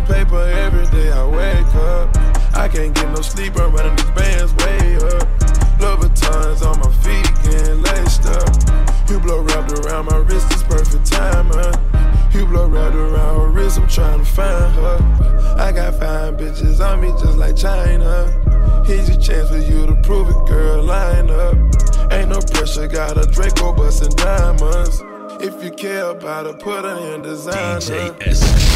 Count 0.00 0.08
paper 0.08 0.42
every 0.42 0.86
day 0.86 1.10
I 1.10 1.26
wake 1.26 1.74
up. 1.74 2.16
I 2.54 2.68
can't 2.68 2.94
get 2.94 3.08
no 3.08 3.20
sleep, 3.22 3.56
I'm 3.56 3.72
running 3.72 3.96
these 3.96 4.10
bands 4.10 4.54
way 4.54 4.96
up. 4.96 5.28
Louboutins 5.78 6.62
on 6.62 6.78
my 6.80 6.90
feet, 7.02 7.26
getting 7.42 7.82
laced 7.82 8.26
up. 8.26 8.48
Hublot 9.06 9.48
wrapped 9.48 9.72
around 9.72 10.06
my 10.06 10.16
wrist, 10.18 10.46
it's 10.52 10.62
perfect 10.62 11.06
timing. 11.06 11.74
Hublot 12.32 12.72
wrapped 12.72 12.94
around 12.94 13.40
her 13.40 13.48
wrist, 13.48 13.78
I'm 13.78 13.88
trying 13.88 14.20
to 14.20 14.24
find 14.24 14.74
her. 14.74 15.56
I 15.58 15.72
got 15.72 15.94
fine 15.94 16.36
bitches 16.36 16.80
on 16.80 17.00
me 17.00 17.10
just 17.22 17.36
like 17.36 17.56
China. 17.56 18.84
Here's 18.86 19.08
your 19.08 19.20
chance 19.20 19.50
for 19.50 19.58
you 19.58 19.86
to 19.86 19.94
prove 20.02 20.28
it, 20.28 20.46
girl, 20.46 20.82
line 20.82 21.30
up. 21.30 21.56
Ain't 22.12 22.30
no 22.30 22.40
pressure, 22.40 22.86
got 22.86 23.16
a 23.18 23.26
Draco 23.30 23.72
busting 23.72 24.16
diamonds. 24.16 25.02
If 25.42 25.62
you 25.64 25.70
care 25.70 26.10
about 26.10 26.46
her, 26.46 26.52
put 26.52 26.84
her 26.84 27.14
in 27.14 27.22
designer. 27.22 27.80
DJ 27.80 28.69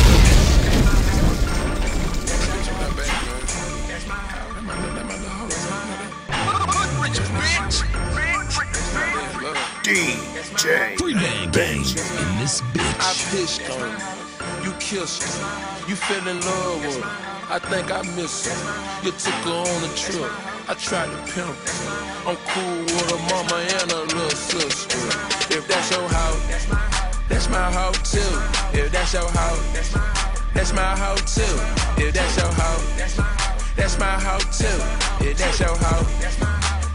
DJ 9.84 10.96
Free 10.98 11.12
bang 11.12 11.50
bang 11.52 11.76
in 11.76 12.38
this 12.40 12.62
I 12.62 12.64
bitch. 12.72 13.30
pissed 13.32 13.70
on 13.70 13.90
you. 14.64 14.70
You 14.70 14.72
kissed 14.80 15.22
her. 15.24 15.88
You 15.90 15.94
fell 15.94 16.26
in 16.26 16.40
love 16.40 16.80
with 16.86 17.04
her. 17.04 17.54
I 17.54 17.58
think 17.58 17.92
I 17.92 18.00
miss 18.16 18.46
her. 18.48 19.04
You 19.04 19.12
took 19.12 19.34
her 19.44 19.52
on 19.52 19.84
a 19.84 19.92
trip. 19.94 20.32
I 20.70 20.74
tried 20.74 21.10
to 21.12 21.18
pimp 21.34 21.52
her. 21.52 22.30
I'm 22.30 22.36
cool 22.48 22.78
with 22.80 23.10
her 23.12 23.20
mama 23.28 23.60
and 23.60 23.92
her 23.92 24.04
little 24.16 24.30
sister. 24.30 24.96
If 25.54 25.68
that's 25.68 25.90
your 25.90 26.08
house, 26.08 26.66
that's 27.28 27.50
my 27.50 27.70
house 27.70 28.10
too. 28.10 28.20
If 28.72 28.90
that's 28.90 29.12
your 29.12 29.28
house, 29.28 29.92
that's 30.54 30.72
my 30.72 30.96
house 30.96 31.34
too. 31.34 31.42
If 32.02 32.14
that's 32.14 32.38
your 32.38 32.52
house, 32.52 33.16
that's 33.76 33.98
my 33.98 34.16
house 34.18 34.58
too. 34.58 35.26
If 35.28 35.36
that's 35.36 35.60
your 35.60 35.76
house, 35.76 36.38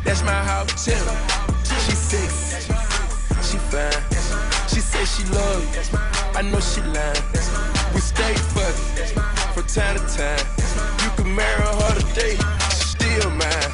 that's 0.04 0.24
my 0.24 0.42
house 0.44 0.86
too. 0.86 1.39
She 5.10 5.24
love 5.34 5.64
you. 5.76 6.00
I 6.38 6.42
know 6.42 6.60
she 6.60 6.82
lying. 6.82 7.24
We 7.94 8.00
stay 8.00 8.34
fucking 8.54 9.18
from 9.54 9.66
time 9.66 9.98
to 9.98 10.06
time. 10.06 10.46
You 11.02 11.10
can 11.18 11.36
marry 11.36 11.66
her 11.66 11.94
today, 12.00 12.38
she 12.70 12.86
still 12.96 13.30
mine. 13.32 13.72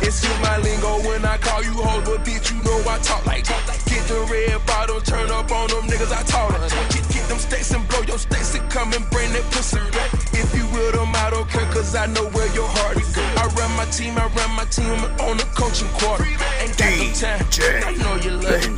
Excuse 0.00 0.40
my 0.40 0.56
lingo 0.58 1.02
when 1.06 1.24
I 1.24 1.36
call 1.38 1.62
you 1.62 1.74
hoes, 1.74 2.04
but 2.08 2.24
bitch, 2.24 2.52
you 2.52 2.62
know 2.62 2.78
I 2.88 2.98
talk 3.02 3.26
like 3.26 3.44
that. 3.44 3.82
Get 3.86 4.06
the 4.06 4.20
red 4.30 4.64
bottom, 4.64 5.02
turn 5.02 5.30
up 5.30 5.50
on 5.50 5.68
them 5.68 5.84
niggas 5.90 6.12
I 6.12 6.22
taught 6.22 6.52
her. 6.52 6.68
Get, 6.94 7.08
get 7.10 7.28
them 7.28 7.38
stacks 7.38 7.72
and 7.74 7.86
blow 7.88 8.02
your 8.02 8.18
stacks 8.18 8.54
and 8.54 8.70
come 8.70 8.92
and 8.92 9.04
bring 9.10 9.32
that 9.32 9.44
pussy 9.50 9.78
back. 9.90 10.14
If 10.32 10.54
you 10.56 10.66
will 10.68 10.92
them, 10.92 11.12
I 11.14 11.30
don't 11.30 11.48
care, 11.50 11.66
cause 11.74 11.94
I 11.94 12.06
know 12.06 12.24
where 12.30 12.48
your 12.54 12.68
heart 12.68 12.96
is. 12.96 13.12
I 13.18 13.46
run 13.58 13.70
my 13.76 13.84
team, 13.90 14.16
I 14.16 14.26
run 14.38 14.50
my 14.56 14.64
team 14.70 14.94
on 15.26 15.36
the 15.36 15.46
coaching 15.58 15.88
quarter. 15.98 16.24
Ain't 16.62 16.78
got 16.78 16.94
no 16.96 17.12
time, 17.12 17.42
I 17.84 17.92
know 17.98 18.14
you 18.22 18.30
love 18.38 18.69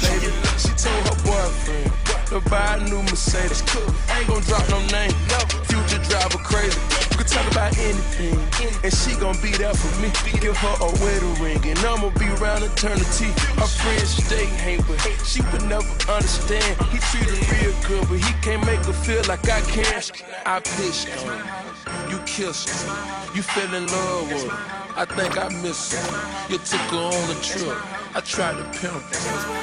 buy 2.50 2.76
a 2.76 2.84
new 2.88 3.02
Mercedes. 3.02 3.62
Ain't 4.16 4.28
gon' 4.28 4.42
drop 4.42 4.68
no 4.70 4.80
name. 4.88 5.12
Future 5.68 6.02
driver 6.08 6.38
crazy. 6.38 6.78
We 7.11 7.16
can 7.16 7.26
talk 7.26 7.50
about 7.52 7.76
anything, 7.78 8.38
and 8.82 8.92
she 8.92 9.14
gon' 9.16 9.37
be 9.42 9.50
there 9.52 9.75
for 9.75 9.92
me. 10.00 10.11
Give 10.40 10.56
her 10.56 10.76
a 10.80 10.90
wedding 11.02 11.37
ring, 11.42 11.62
and 11.64 11.78
I'ma 11.80 12.11
be 12.18 12.26
around 12.40 12.62
eternity. 12.62 13.30
Her 13.61 13.66
friends 13.66 14.11
stay 14.25 14.46
hate, 14.46 14.82
but 14.87 14.99
she 15.25 15.42
would 15.52 15.64
never 15.64 15.88
understand. 16.11 16.76
He 16.90 16.99
treat 17.11 17.28
her 17.28 17.40
real 17.52 17.75
good, 17.87 18.08
but 18.08 18.18
he 18.18 18.32
can't 18.42 18.64
make 18.66 18.84
her 18.87 18.92
feel 18.92 19.22
like 19.28 19.49
I 19.49 19.61
can. 19.62 20.02
I 20.46 20.61
pitched 20.61 21.08
on 21.18 21.38
her. 21.38 22.11
You 22.11 22.18
kissed 22.26 22.68
her. 22.68 23.37
You 23.37 23.42
fell 23.42 23.72
in 23.75 23.87
love 23.87 24.32
with 24.32 24.49
her. 24.49 24.82
I 24.94 25.04
think 25.06 25.38
I 25.38 25.49
miss 25.62 25.92
her. 25.92 26.52
You 26.52 26.58
took 26.58 26.80
her 26.92 26.99
on 26.99 27.30
a 27.30 27.40
trip. 27.40 27.76
I 28.14 28.20
tried 28.20 28.56
to 28.58 28.64
pimp. 28.78 29.02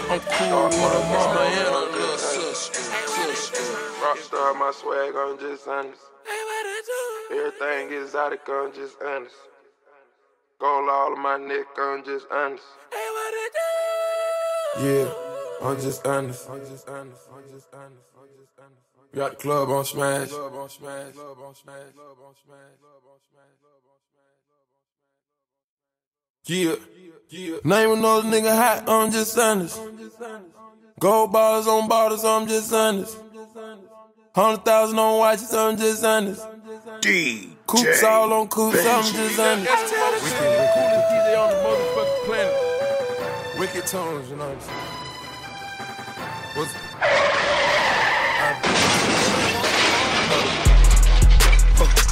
I'm 0.10 0.20
cool 0.20 0.66
with 0.66 0.94
her 0.94 1.04
mama 1.12 1.42
and 1.42 1.68
her 1.68 1.98
little. 1.98 2.39
Rockstar, 4.04 4.54
my 4.60 4.72
swag, 4.76 5.16
I'm 5.16 5.40
just 5.40 5.66
honest. 5.68 6.02
Everything 7.32 7.94
exotic, 7.94 8.42
I'm 8.50 8.74
just 8.74 8.98
honest. 9.02 9.36
Gold 10.60 10.90
all 10.90 11.14
on 11.14 11.22
my 11.22 11.38
neck, 11.38 11.68
I'm 11.78 12.04
just 12.04 12.28
honest. 12.30 12.64
Yeah, 14.82 15.10
I'm 15.62 15.80
just 15.80 16.06
honest. 16.06 16.50
I'm 16.50 16.60
just 16.60 16.90
honest. 16.90 17.28
I'm 17.34 17.44
just 17.50 17.74
honest. 17.74 18.04
I'm 18.18 18.28
just 18.38 18.60
honest. 18.60 19.14
We 19.14 19.18
got 19.20 19.32
the 19.32 19.38
club 19.38 19.70
on 19.70 19.86
smash. 19.86 20.30
Club 20.30 20.54
on 20.54 20.70
smash. 20.70 21.14
Club 21.14 21.38
on 21.42 21.56
smash. 21.56 21.94
Club 21.94 22.18
on 22.28 22.36
smash. 22.44 22.76
Club 22.76 23.04
on 23.08 23.20
smash. 23.26 23.60
Yeah. 26.46 26.76
Name 27.64 27.92
another 27.92 28.28
nigga 28.28 28.56
hot, 28.56 28.90
I'm 28.90 29.12
just 29.12 29.38
honest. 29.38 29.80
Gold 31.00 31.32
bottles 31.32 31.68
on 31.68 31.88
bottles, 31.88 32.26
I'm 32.26 32.46
just 32.48 32.74
honest. 32.74 33.18
Hundred 34.36 34.66
thousand 34.66 35.00
on 35.00 35.18
watches, 35.20 35.54
I'm 35.54 35.78
just 35.78 36.04
honest. 36.04 36.46
DJ 37.02 37.48
Coops 37.66 38.04
all 38.04 38.34
on 38.34 38.48
coops, 38.50 38.86
I'm 38.86 39.04
just 39.14 39.40
honest. 39.40 39.72
Wicked, 39.72 39.88
coolest 39.94 40.36
DJ 40.36 41.38
on 41.38 41.50
the 41.52 41.56
motherfucking 41.64 42.26
planet. 42.26 42.56
Wicked 43.60 43.86
tones, 43.88 44.30
you 44.30 44.36
know 44.36 44.48
what 44.50 44.56
I'm 44.56 44.62
saying? 44.62 44.80
What's 46.56 46.74
I- 48.42 48.90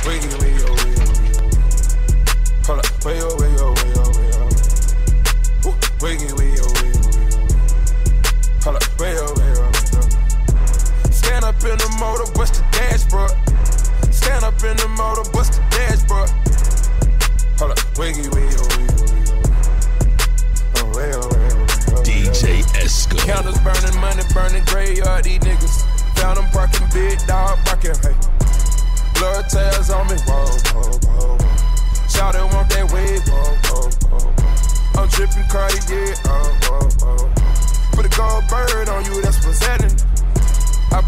Wicked, 0.08 0.32
wicked, 0.32 0.34
wicked, 0.42 0.70
wicked. 0.70 1.08
Hold 2.66 2.80
up, 2.80 3.06
way 3.06 3.18
yo, 3.18 3.28
motor, 12.00 12.32
bust 12.34 12.56
the 12.56 12.77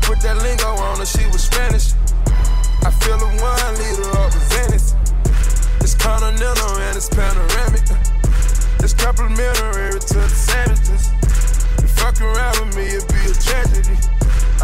put 0.10 0.22
that 0.22 0.42
lingo 0.42 0.66
on 0.66 0.98
her, 0.98 1.06
she 1.06 1.22
was 1.30 1.46
Spanish. 1.46 1.94
I 2.82 2.90
feel 2.90 3.22
a 3.22 3.30
one 3.46 3.74
liter 3.78 4.10
of 4.18 4.34
the 4.34 4.42
Venice. 4.50 4.98
It's 5.86 5.94
continental 5.94 6.74
and 6.82 6.98
it's 6.98 7.10
panoramic. 7.14 7.86
It's 8.82 8.98
complimentary 8.98 10.02
to 10.02 10.18
the 10.18 10.34
savages. 10.34 11.14
You 11.78 11.88
fuck 11.94 12.18
around 12.26 12.58
with 12.58 12.74
me, 12.74 12.90
it'd 12.98 13.06
be 13.06 13.22
a 13.30 13.38
tragedy. 13.38 13.98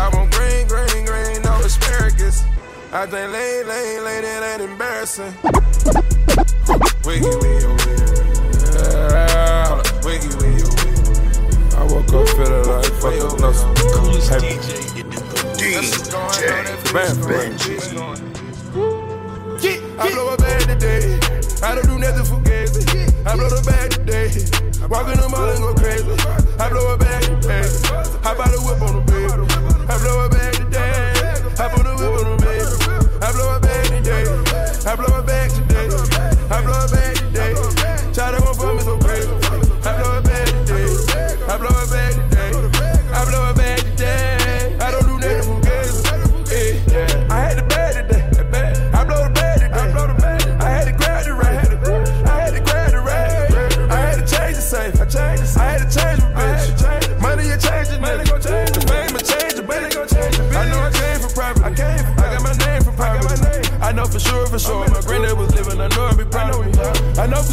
I 0.01 0.09
want 0.17 0.33
green, 0.33 0.65
green, 0.65 1.05
green, 1.05 1.37
no 1.45 1.53
asparagus. 1.61 2.41
I 2.91 3.05
think 3.05 3.29
lane, 3.29 3.67
lane, 3.69 4.01
lane, 4.01 4.25
it 4.25 4.41
ain't 4.49 4.61
embarrassing. 4.65 5.33
Wiggy, 7.05 7.21
wiggy, 7.21 7.69
wiggy. 7.85 8.25
Wiggy, 10.01 10.31
wiggy, 10.41 10.65
wiggy. 10.73 11.05
I 11.77 11.83
woke 11.85 12.09
up 12.17 12.27
feeling 12.33 12.65
like 12.65 12.93
fucking 12.97 13.37
nothing. 13.37 13.75
Coolest 13.93 14.29
Hey. 14.31 14.57
DJ 14.57 15.01
in 15.01 15.04
the 15.04 15.04
DJ 15.65 15.81
Benji. 17.25 17.75
I 19.97 20.11
blow 20.11 20.33
a 20.33 20.37
bag 20.37 20.61
today. 20.67 21.19
I 21.63 21.73
don't 21.73 21.87
do 21.87 21.97
nothing 21.97 22.25
for 22.25 22.39
gazy. 22.43 22.85
I 23.25 23.35
blow 23.35 23.49
the 23.49 23.63
bag 23.65 23.89
today. 23.91 24.29
Walk 24.87 25.07
in 25.09 25.19
the 25.19 25.27
mall 25.27 25.49
and 25.49 25.59
go 25.59 25.73
crazy. 25.73 26.05
I 26.59 26.69
blow 26.69 26.93
a 26.93 26.97
bag 26.97 27.23
today. 27.23 27.65
Hop 28.21 28.39
out 28.39 28.51
the 28.51 28.61
whip 28.61 28.81
on 28.81 28.93
the 28.93 29.11
baby. 29.11 29.45
I 29.89 29.97
blow 29.97 30.25
a 30.25 30.29
bag 30.29 30.53
today. 30.53 31.13
Hop 31.57 31.73
on 31.79 31.85
the 31.85 31.95
whip 31.97 32.13
on 32.13 32.29
the 32.29 32.45
baby. 32.45 33.25
I 33.25 33.31
blow 33.31 33.55
a 33.55 33.59
bag 33.59 33.85
today. 33.87 34.25
I 34.85 34.95
blow 34.95 35.17
a 35.17 35.23
bag 35.23 35.49
today. 35.49 35.64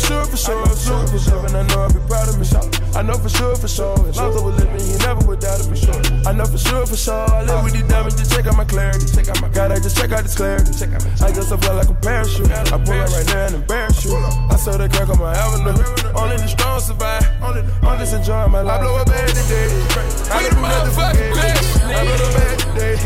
Sure, 0.03 0.25
for 0.27 0.37
sure. 0.37 0.67
For 0.67 0.77
sure, 0.77 1.07
for 1.07 1.19
sure. 1.19 1.47
And 1.47 1.57
I 1.57 1.62
know 1.69 1.87
I'd 1.87 1.95
be 1.95 2.01
proud 2.07 2.29
of 2.29 2.38
me. 2.38 2.47
I 2.95 3.03
know 3.03 3.15
for 3.15 3.29
sure, 3.29 3.57
for 3.57 3.69
sure. 3.69 3.95
As 4.09 4.17
long 4.19 4.31
as 4.31 4.37
I 4.37 4.45
was 4.45 4.55
living, 4.59 4.81
he 4.81 4.97
never 4.99 5.23
would 5.27 5.41
doubt 5.41 5.67
me. 5.71 5.77
Sure. 5.77 5.95
I 6.27 6.33
know 6.33 6.45
for 6.45 6.59
sure, 6.59 6.87
for 6.87 6.97
sure. 6.97 7.27
I 7.31 7.43
live 7.43 7.65
with 7.65 7.73
these 7.73 7.88
diamonds. 7.88 8.17
Just 8.17 8.33
check 8.33 8.47
out 8.47 8.57
my 8.57 8.65
clarity. 8.65 9.07
Check 9.07 9.29
out 9.29 9.41
my 9.41 9.49
God, 9.49 9.73
I 9.73 9.77
just 9.77 9.97
check 9.97 10.12
out 10.12 10.23
this 10.23 10.35
clarity. 10.35 10.73
Check 10.73 10.93
out 10.93 11.03
I 11.23 11.33
just 11.33 11.49
fly 11.49 11.73
like 11.73 11.88
a 11.88 11.95
parachute. 11.95 12.51
I 12.51 12.79
pull 12.85 13.01
up 13.01 13.11
right 13.11 13.27
now 13.27 13.47
and 13.47 13.55
embarrass 13.57 14.05
you. 14.05 14.17
I 14.17 14.57
saw 14.57 14.77
that 14.77 14.93
crack 14.93 15.09
on 15.09 15.19
my 15.19 15.35
avenue. 15.35 15.79
Only 16.15 16.37
the 16.37 16.49
strong 16.49 16.81
survive. 16.81 17.25
Only 17.43 17.62
the, 17.62 17.73
I'm 17.87 17.99
just 17.99 18.15
enjoying 18.15 18.51
my 18.51 18.61
life. 18.61 18.81
I 18.81 18.85
blow 18.85 19.01
a 19.01 19.05
bag 19.05 19.29
today. 19.29 19.69
I 20.31 20.49
do 20.49 20.57
nothing 20.61 20.95
for 20.95 21.11
cash. 21.17 21.77
I 21.81 22.05
blow 22.05 22.17
a 22.17 22.33
bag 22.37 22.59
today. 22.59 22.97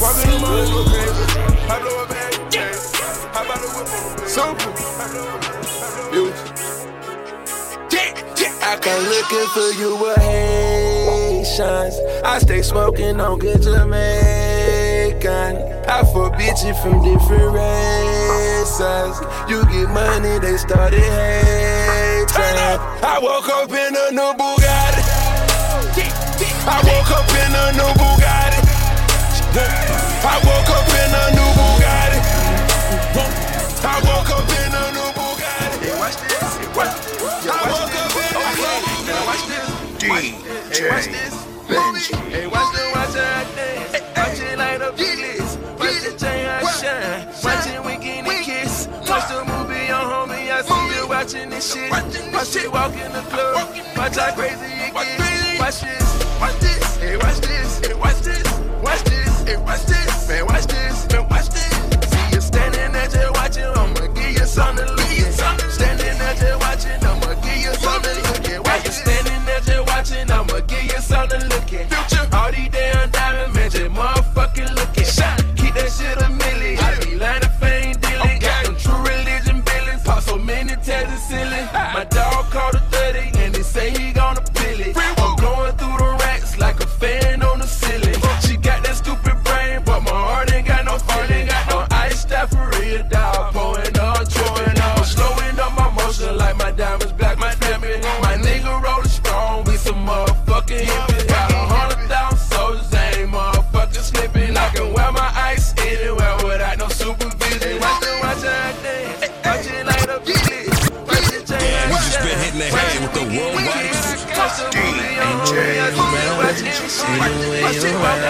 Walk 0.00 0.16
in 0.22 0.30
the 0.30 0.38
mall 0.40 0.62
and. 0.62 1.70
I 1.70 1.78
blow 1.80 2.04
a 2.04 2.08
bag 2.08 2.32
today. 2.50 2.72
How 3.32 3.44
about 3.44 3.60
the 3.60 3.68
whip 3.74 3.88
on 3.90 4.16
the 4.16 4.28
Super. 4.28 5.43
Looking 8.94 9.48
for 9.48 9.70
you 9.80 9.96
with 9.96 10.16
Haitians. 10.18 11.98
I 12.24 12.38
stay 12.38 12.62
smoking 12.62 13.20
on 13.20 13.40
good 13.40 13.60
Jamaican. 13.60 15.56
I 15.88 16.04
for 16.12 16.30
bitches 16.30 16.80
from 16.80 17.02
different 17.02 17.52
races. 17.52 19.20
You 19.50 19.64
get 19.66 19.90
money, 19.90 20.38
they 20.38 20.56
started 20.56 21.00
hating. 21.00 22.78
I 23.02 23.18
woke 23.20 23.48
up 23.48 23.70
in 23.70 23.96
a 23.96 24.10
new 24.12 24.32
Bugatti. 24.38 25.02
I 26.66 26.78
woke 26.86 27.10
up 27.10 27.28
in 27.34 27.52
a 27.52 27.72
new 27.74 27.92
Bugatti. 27.98 28.60
I 30.22 30.38
woke 30.46 30.70
up 30.70 30.88
in 30.94 31.14
a 31.18 31.34
new 31.34 31.50
Bugatti. 31.58 32.18
I 33.82 33.98
woke 34.06 34.30
up 34.30 34.48
in 34.54 34.70
a 34.70 34.84
new 34.94 35.10
Bugatti. 35.18 35.90
I 35.90 36.76
woke 36.76 36.86
up 36.86 36.98
in 36.98 37.03
new 40.20 40.32
Bugatti. 40.32 40.70
DJ 40.70 41.44
Benji. 41.68 42.14
Hey, 42.30 42.46
watch 42.46 42.72
the 42.74 42.82
watch 42.94 43.16
I 43.16 43.44
dance. 43.56 43.92
Watch 44.16 44.40
it 44.40 44.58
light 44.58 44.82
up 44.82 44.96
the 44.96 45.04
list. 45.04 45.58
Watch 45.78 46.00
the 46.02 46.16
chain 46.18 46.46
I 46.46 46.62
shine. 46.78 47.26
Watch 47.42 47.66
it 47.66 47.84
winking 47.84 48.26
and 48.26 48.44
kiss. 48.44 48.88
Watch 49.08 49.28
the 49.28 49.44
movie 49.44 49.90
on 49.90 50.28
homie. 50.28 50.50
I 50.52 50.62
see 50.62 51.00
you 51.00 51.08
watching 51.08 51.50
this 51.50 51.72
shit. 51.72 51.90
Watch 51.90 52.56
it 52.56 52.72
walk 52.72 52.92
in 52.92 53.12
the 53.12 53.22
club. 53.22 53.74
Watch 53.96 54.16
how 54.16 54.34
crazy 54.34 54.64
it 54.64 54.94
gets. 54.94 55.60
Watch 55.60 55.80
this. 55.80 56.40
Watch 56.40 56.60
this. 56.60 56.96
Hey, 56.96 57.16
watch 57.16 57.43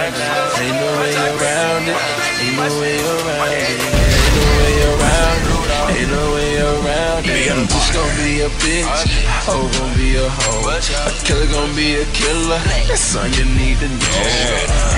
Ain't 0.05 0.77
no 0.77 0.91
way 1.01 1.17
around 1.17 1.89
it. 1.89 1.97
Ain't 2.45 2.57
no 2.57 2.69
way 2.81 2.99
around 3.01 3.53
it. 3.57 3.73
Ain't 3.73 4.35
no 4.37 4.45
way 4.61 4.77
around 4.93 5.41
it. 5.49 5.97
Ain't 5.97 6.11
no 6.11 6.35
way 6.35 6.57
around 6.61 7.25
it. 7.25 7.33
The 7.33 7.63
It's 7.65 7.91
gonna 7.95 8.17
be 8.19 8.25
be 8.25 8.41
a 8.43 8.49
bitch, 8.49 8.85
hoe 9.47 9.69
gon' 9.73 9.97
be 9.97 10.17
a 10.17 10.29
hoe. 10.29 10.69
A 10.69 11.13
killer 11.25 11.47
gon' 11.47 11.75
be 11.77 11.95
a 11.97 12.05
killer. 12.13 12.61
That's 12.89 13.17
all 13.17 13.29
you 13.29 13.45
need 13.57 13.79
to 13.79 13.89
know. 13.89 14.21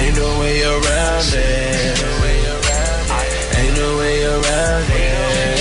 Ain't 0.00 0.16
no 0.16 0.40
way 0.40 0.62
around 0.62 1.26
it 1.34 1.86
Ain't 1.86 2.02
no 2.02 2.10
way 2.22 2.38
around 2.54 3.06
it. 3.10 3.58
Ain't 3.58 3.76
no 3.76 3.98
way 3.98 4.24
around 4.24 4.86
it. 4.90 5.55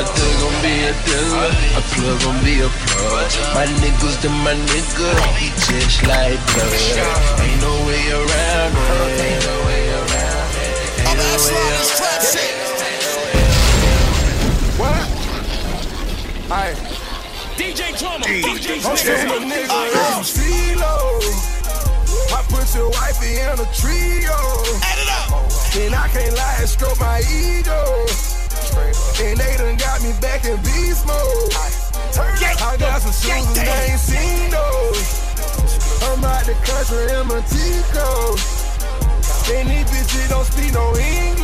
A 0.00 0.02
thug 0.02 0.40
gon' 0.40 0.56
be 0.62 0.72
a 0.88 0.94
thug, 1.04 1.52
a 1.76 1.80
plug 1.92 2.16
gon' 2.24 2.40
be 2.42 2.64
a 2.64 2.68
plug. 2.72 3.28
My 3.52 3.68
niggas 3.84 4.16
to 4.22 4.30
my 4.30 4.54
nigga, 4.56 5.12
he 5.36 5.52
just 5.60 6.00
like 6.08 6.40
blood. 6.56 6.72
Ain't 7.44 7.60
no 7.60 7.68
way 7.84 8.08
around 8.08 8.72
it. 8.72 9.20
Ain't 9.20 9.44
no 9.44 9.60
way 9.68 9.92
around 9.92 10.56
it. 10.56 11.04
Ain't 11.04 11.20
no 11.20 11.36
way 11.36 11.60
around 11.68 12.24
it. 12.24 12.48
What? 14.80 15.04
Aye. 16.50 16.72
DJ 17.60 17.92
Drama. 18.00 18.24
DJ. 18.24 18.80
I'm 18.80 18.96
a 18.96 19.44
nigga 19.44 19.68
from 19.92 20.24
CeeLo. 20.24 20.96
I 22.32 22.40
put 22.48 22.74
your 22.74 22.88
wifey 22.88 23.36
in 23.36 23.52
a 23.52 23.68
trio. 23.76 24.32
And 25.76 25.94
I 25.94 26.08
can't 26.08 26.34
lie 26.34 26.56
and 26.58 26.68
stroke 26.70 26.98
my 26.98 27.20
ego. 27.28 28.06
And 29.18 29.38
they 29.38 29.56
done 29.56 29.76
got 29.76 30.02
me 30.02 30.12
back 30.20 30.44
in 30.44 30.56
beast 30.62 31.06
mode. 31.06 31.52
I 32.62 32.76
got 32.78 33.02
some 33.02 33.12
shoes 33.12 33.54
they 33.54 33.90
ain't 33.90 34.00
seen 34.00 34.50
those. 34.50 35.30
I'm 36.02 36.24
out 36.24 36.44
the 36.46 36.54
country 36.64 37.10
in 37.16 37.26
Montego. 37.26 38.36
And 39.52 39.68
these 39.68 39.86
bitches 39.90 40.28
don't 40.28 40.44
speak 40.44 40.72
no 40.72 40.96
English. 40.96 41.39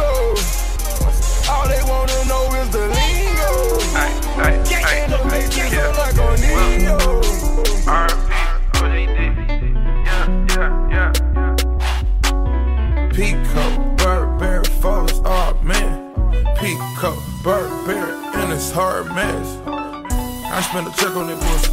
Check 21.06 21.16
on 21.16 21.26
that 21.28 21.40
pussy. 21.40 21.72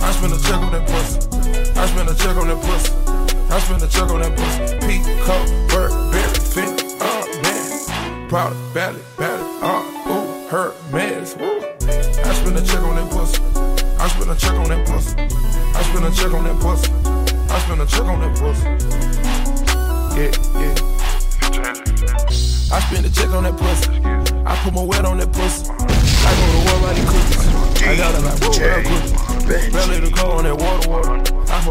I 0.00 0.12
spend 0.12 0.32
a 0.32 0.38
check 0.38 0.60
on 0.62 0.70
that 0.70 0.86
pussy. 0.86 1.18
I 1.78 1.86
spend 1.86 2.08
a 2.08 2.14
check 2.14 2.36
on 2.36 2.46
that 2.46 2.62
pussy. 2.62 2.92
I 3.50 3.58
spend 3.58 3.82
a 3.82 3.88
check 3.88 4.08
on 4.08 4.20
that 4.20 4.36
pussy. 4.36 4.47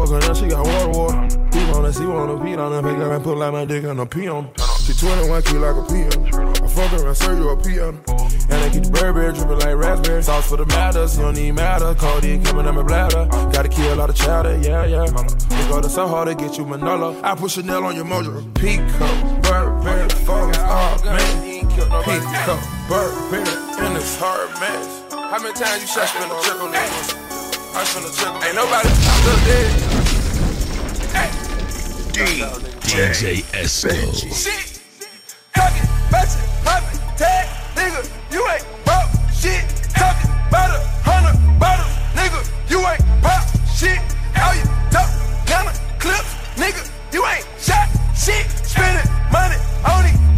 Fuck 0.08 0.24
her, 0.24 0.34
she 0.34 0.48
got 0.48 0.66
water, 0.66 0.98
water. 0.98 1.48
He 1.52 1.64
wanna 1.70 1.92
see, 1.92 2.06
wanna 2.06 2.42
pee 2.42 2.56
on 2.56 2.72
her. 2.72 2.82
Pick 2.82 2.98
up 2.98 3.12
and 3.12 3.24
put 3.24 3.36
like 3.36 3.52
my 3.52 3.64
dick 3.64 3.84
on 3.84 4.00
a 4.00 4.06
pee 4.06 4.28
on. 4.28 4.50
She 4.84 4.94
21 4.94 5.42
key 5.42 5.58
like 5.58 5.76
a 5.76 5.84
her. 5.84 6.64
I 6.64 6.68
fuck 6.68 6.90
her 6.92 7.06
and 7.06 7.16
serve 7.16 7.38
you 7.38 7.48
a 7.48 7.56
her. 7.56 7.88
And 8.50 8.64
I 8.64 8.70
keep 8.72 8.84
the 8.84 8.90
Burberry 8.90 9.32
dripping 9.34 9.58
like 9.58 9.76
raspberry. 9.76 10.22
Sauce 10.22 10.48
for 10.48 10.56
the 10.56 10.66
matters, 10.66 11.16
you 11.16 11.24
don't 11.24 11.34
need 11.34 11.52
matter. 11.52 11.94
Codeine 11.94 12.42
coming 12.42 12.66
out 12.66 12.74
my 12.74 12.82
bladder. 12.82 13.26
Gotta 13.52 13.68
kill 13.68 13.92
a 13.92 13.96
lot 13.96 14.08
of 14.10 14.16
chowder, 14.16 14.58
yeah, 14.62 14.84
yeah. 14.86 15.04
They 15.04 15.68
go 15.68 15.80
to 15.80 15.88
so 15.88 16.08
hard 16.08 16.28
to 16.28 16.34
get 16.34 16.56
you 16.56 16.64
Manolo. 16.64 17.20
I 17.22 17.34
put 17.34 17.50
Chanel 17.50 17.84
on 17.84 17.94
your 17.94 18.06
mojo. 18.06 18.42
Pico, 18.54 19.08
Burberry, 19.42 20.08
phones, 20.24 20.56
oh 20.60 21.00
man. 21.04 21.42
Pico, 21.42 21.84
Burberry, 22.88 23.44
and 23.84 23.96
it's 23.96 24.16
hard 24.18 24.48
mess. 24.60 25.04
How 25.10 25.38
many 25.42 25.52
times 25.52 25.82
you 25.82 25.86
shot 25.86 26.08
spin 26.08 26.24
a 26.24 26.40
check 26.42 26.60
on 26.62 26.72
pussy? 26.72 27.16
I 27.74 27.84
spin 27.84 28.04
a 28.04 28.10
check 28.16 28.28
on 28.28 28.42
Ain't 28.44 28.54
nobody 28.54 28.88
look 28.88 29.40
dead. 29.44 29.97
DJ 32.18 33.44
Esco. 33.52 33.94
Shit, 34.34 34.80
talking, 35.54 35.88
batching, 36.10 36.42
popping, 36.64 36.98
tag, 37.16 37.46
nigga, 37.76 38.10
you 38.32 38.44
ain't 38.48 38.66
pop 38.84 39.08
shit. 39.32 39.62
Talking 39.94 40.28
nigga, 42.18 42.42
you 42.68 42.80
ain't 42.80 43.22
pop 43.22 43.46
shit. 43.70 44.00
All 44.34 44.52
you 44.52 44.64
talk, 44.90 45.08
clips, 46.00 46.34
nigga, 46.56 46.82
you 47.12 47.24
ain't 47.24 47.46
shot 47.62 47.86
shit. 48.18 48.46
Money 49.30 49.54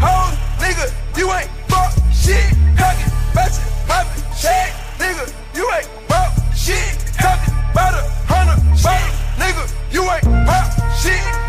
hoes, 0.05 0.37
nigga, 0.61 0.93
you 1.17 1.33
ain't 1.33 1.49
pop 1.67 1.93
shit. 2.13 2.45
Talking, 2.77 3.09
batching, 3.33 3.65
popping, 3.89 4.23
tag, 4.37 4.73
nigga, 5.01 5.33
you 5.57 5.65
ain't 5.73 5.89
pop 6.09 6.31
shit. 6.55 6.93
Talking 7.17 7.55
nigga, 9.41 9.65
you 9.91 10.03
ain't 10.03 10.47
pop 10.47 10.69
shit. 11.01 11.40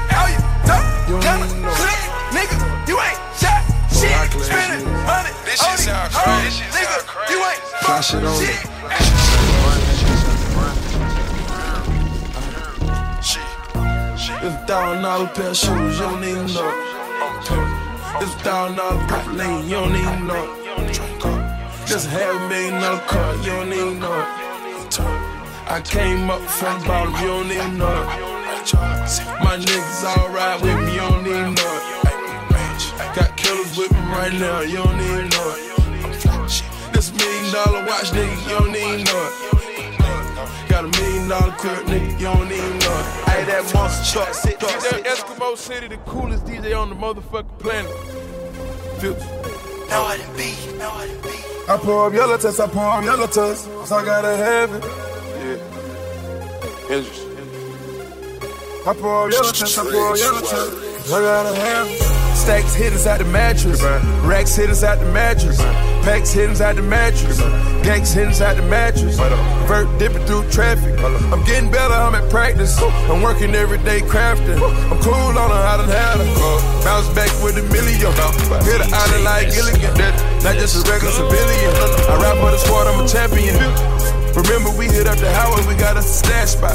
This 5.52 5.60
shit 5.60 5.80
sound 5.80 6.14
crazy. 6.14 6.64
Nigga, 6.72 7.30
you 7.30 7.38
ain't 7.44 7.60
shit 8.06 8.24
on. 8.24 8.40
It's 14.24 14.56
a 14.56 14.66
thousand 14.66 15.04
dollar 15.04 15.28
pair 15.28 15.50
of 15.50 15.58
shoes, 15.58 16.00
you 16.00 16.04
don't 16.06 16.24
even 16.24 16.48
know. 16.54 16.70
it. 16.70 16.78
It's 18.24 18.34
a 18.34 18.40
thousand 18.40 18.78
dollar 18.78 18.98
Praline, 19.08 19.66
you 19.66 19.72
don't 19.72 19.94
even 19.94 20.26
know. 20.26 20.56
it. 20.78 21.86
Just 21.86 22.08
half 22.08 22.50
million 22.50 22.80
dollar 22.82 23.02
car, 23.02 23.36
you 23.36 23.52
don't 23.52 23.74
even 23.74 24.00
know. 24.00 24.26
I 25.68 25.82
came 25.84 26.30
up 26.30 26.40
from 26.44 26.82
bottom, 26.88 27.14
you 27.16 27.28
don't 27.28 27.52
even 27.52 27.78
know. 27.78 28.06
My 29.44 29.58
niggas 29.60 30.18
all 30.18 30.30
ride 30.30 30.62
with 30.62 30.80
me, 30.80 30.94
you 30.94 31.00
don't 31.00 31.20
it. 31.20 31.21
Got 33.72 33.78
with 33.80 33.92
me 33.94 34.00
right 34.00 34.34
now, 34.34 34.60
you 34.62 34.78
don't 34.78 35.00
even 35.00 35.30
know. 35.30 35.56
it. 35.56 36.94
This 36.94 37.14
million 37.14 37.54
dollar 37.54 37.86
watch, 37.86 38.12
nigga, 38.12 38.44
you 38.44 38.50
don't 38.50 38.76
even 38.76 39.04
know. 39.06 39.30
it. 39.32 40.70
Got 40.70 40.86
a 40.86 40.88
million 41.00 41.30
dollar 41.30 41.52
crib, 41.54 41.86
nigga, 41.86 42.12
you 42.20 42.26
don't 42.26 42.52
even 42.52 42.80
know 42.80 43.00
it. 43.00 43.06
Hey, 43.30 43.46
that 43.46 43.72
monster 43.74 44.12
truck, 44.12 44.34
sit 44.34 44.60
truck, 44.60 44.78
That 44.82 45.06
Eskimo 45.06 45.56
City, 45.56 45.88
the 45.88 45.98
coolest 45.98 46.46
DJ 46.46 46.78
on 46.78 46.90
the 46.90 46.96
motherfucking 46.96 47.60
planet. 47.60 47.92
Future. 49.00 49.18
I 51.70 51.78
pour 51.82 52.08
up 52.08 52.14
yellow 52.14 52.38
test, 52.38 52.60
I 52.60 52.68
pour 52.68 52.84
up 52.84 53.04
yellow 53.06 53.28
test, 53.28 53.66
so 53.86 53.96
I 53.96 54.04
gotta 54.04 54.36
have 54.36 54.74
it. 54.74 54.84
Yeah. 54.84 55.58
Hendrix. 56.90 57.20
I 58.86 58.94
pour 58.94 59.28
up 59.28 59.32
yellow 59.32 59.52
test, 59.52 59.80
I 59.80 59.84
pour 59.84 60.12
up 60.12 60.18
yellow 60.18 60.42
test, 60.42 61.14
I 61.14 61.20
gotta 61.22 61.56
have 61.56 61.88
it. 61.88 62.21
Stacks 62.42 62.74
hit 62.74 62.92
inside 62.92 63.20
the 63.20 63.26
mattress. 63.26 63.84
Racks 64.26 64.56
hit 64.56 64.70
inside 64.70 64.98
the 64.98 65.06
mattress. 65.14 65.62
Packs 66.02 66.32
hit 66.32 66.50
inside 66.50 66.76
the 66.76 66.82
mattress. 66.82 67.40
Gangs 67.86 68.12
hit 68.14 68.26
inside 68.26 68.56
the 68.56 68.64
mattress. 68.64 69.16
Vert 69.70 69.86
dipping 70.00 70.26
through 70.26 70.50
traffic. 70.50 70.98
I'm 71.32 71.46
getting 71.46 71.70
better, 71.70 71.94
I'm 71.94 72.16
at 72.16 72.28
practice. 72.32 72.82
I'm 72.82 73.22
working 73.22 73.54
every 73.54 73.78
day 73.86 74.02
crafting. 74.02 74.58
I'm 74.58 74.98
cool 75.06 75.14
on 75.14 75.38
her, 75.38 75.54
I 75.54 75.78
done 75.78 75.88
had 75.88 76.18
her. 76.18 76.84
Bounce 76.84 77.08
back 77.14 77.30
with 77.46 77.62
a 77.62 77.66
million. 77.70 78.10
Hit 78.66 78.82
the 78.82 78.90
island 78.90 79.24
like 79.24 79.54
Gilligan. 79.54 79.94
Not 80.42 80.58
just 80.58 80.82
a 80.82 80.92
regular 80.92 81.14
civilian. 81.14 81.72
I 82.10 82.18
rap 82.26 82.42
for 82.42 82.50
the 82.50 82.58
squad, 82.58 82.88
I'm 82.88 83.06
a 83.06 83.08
champion. 83.08 83.54
Remember, 84.34 84.72
we 84.76 84.88
hit 84.88 85.06
up 85.06 85.20
the 85.20 85.32
highway, 85.32 85.62
we 85.70 85.78
got 85.80 85.96
a 85.96 86.02
stash 86.02 86.58
spot. 86.58 86.74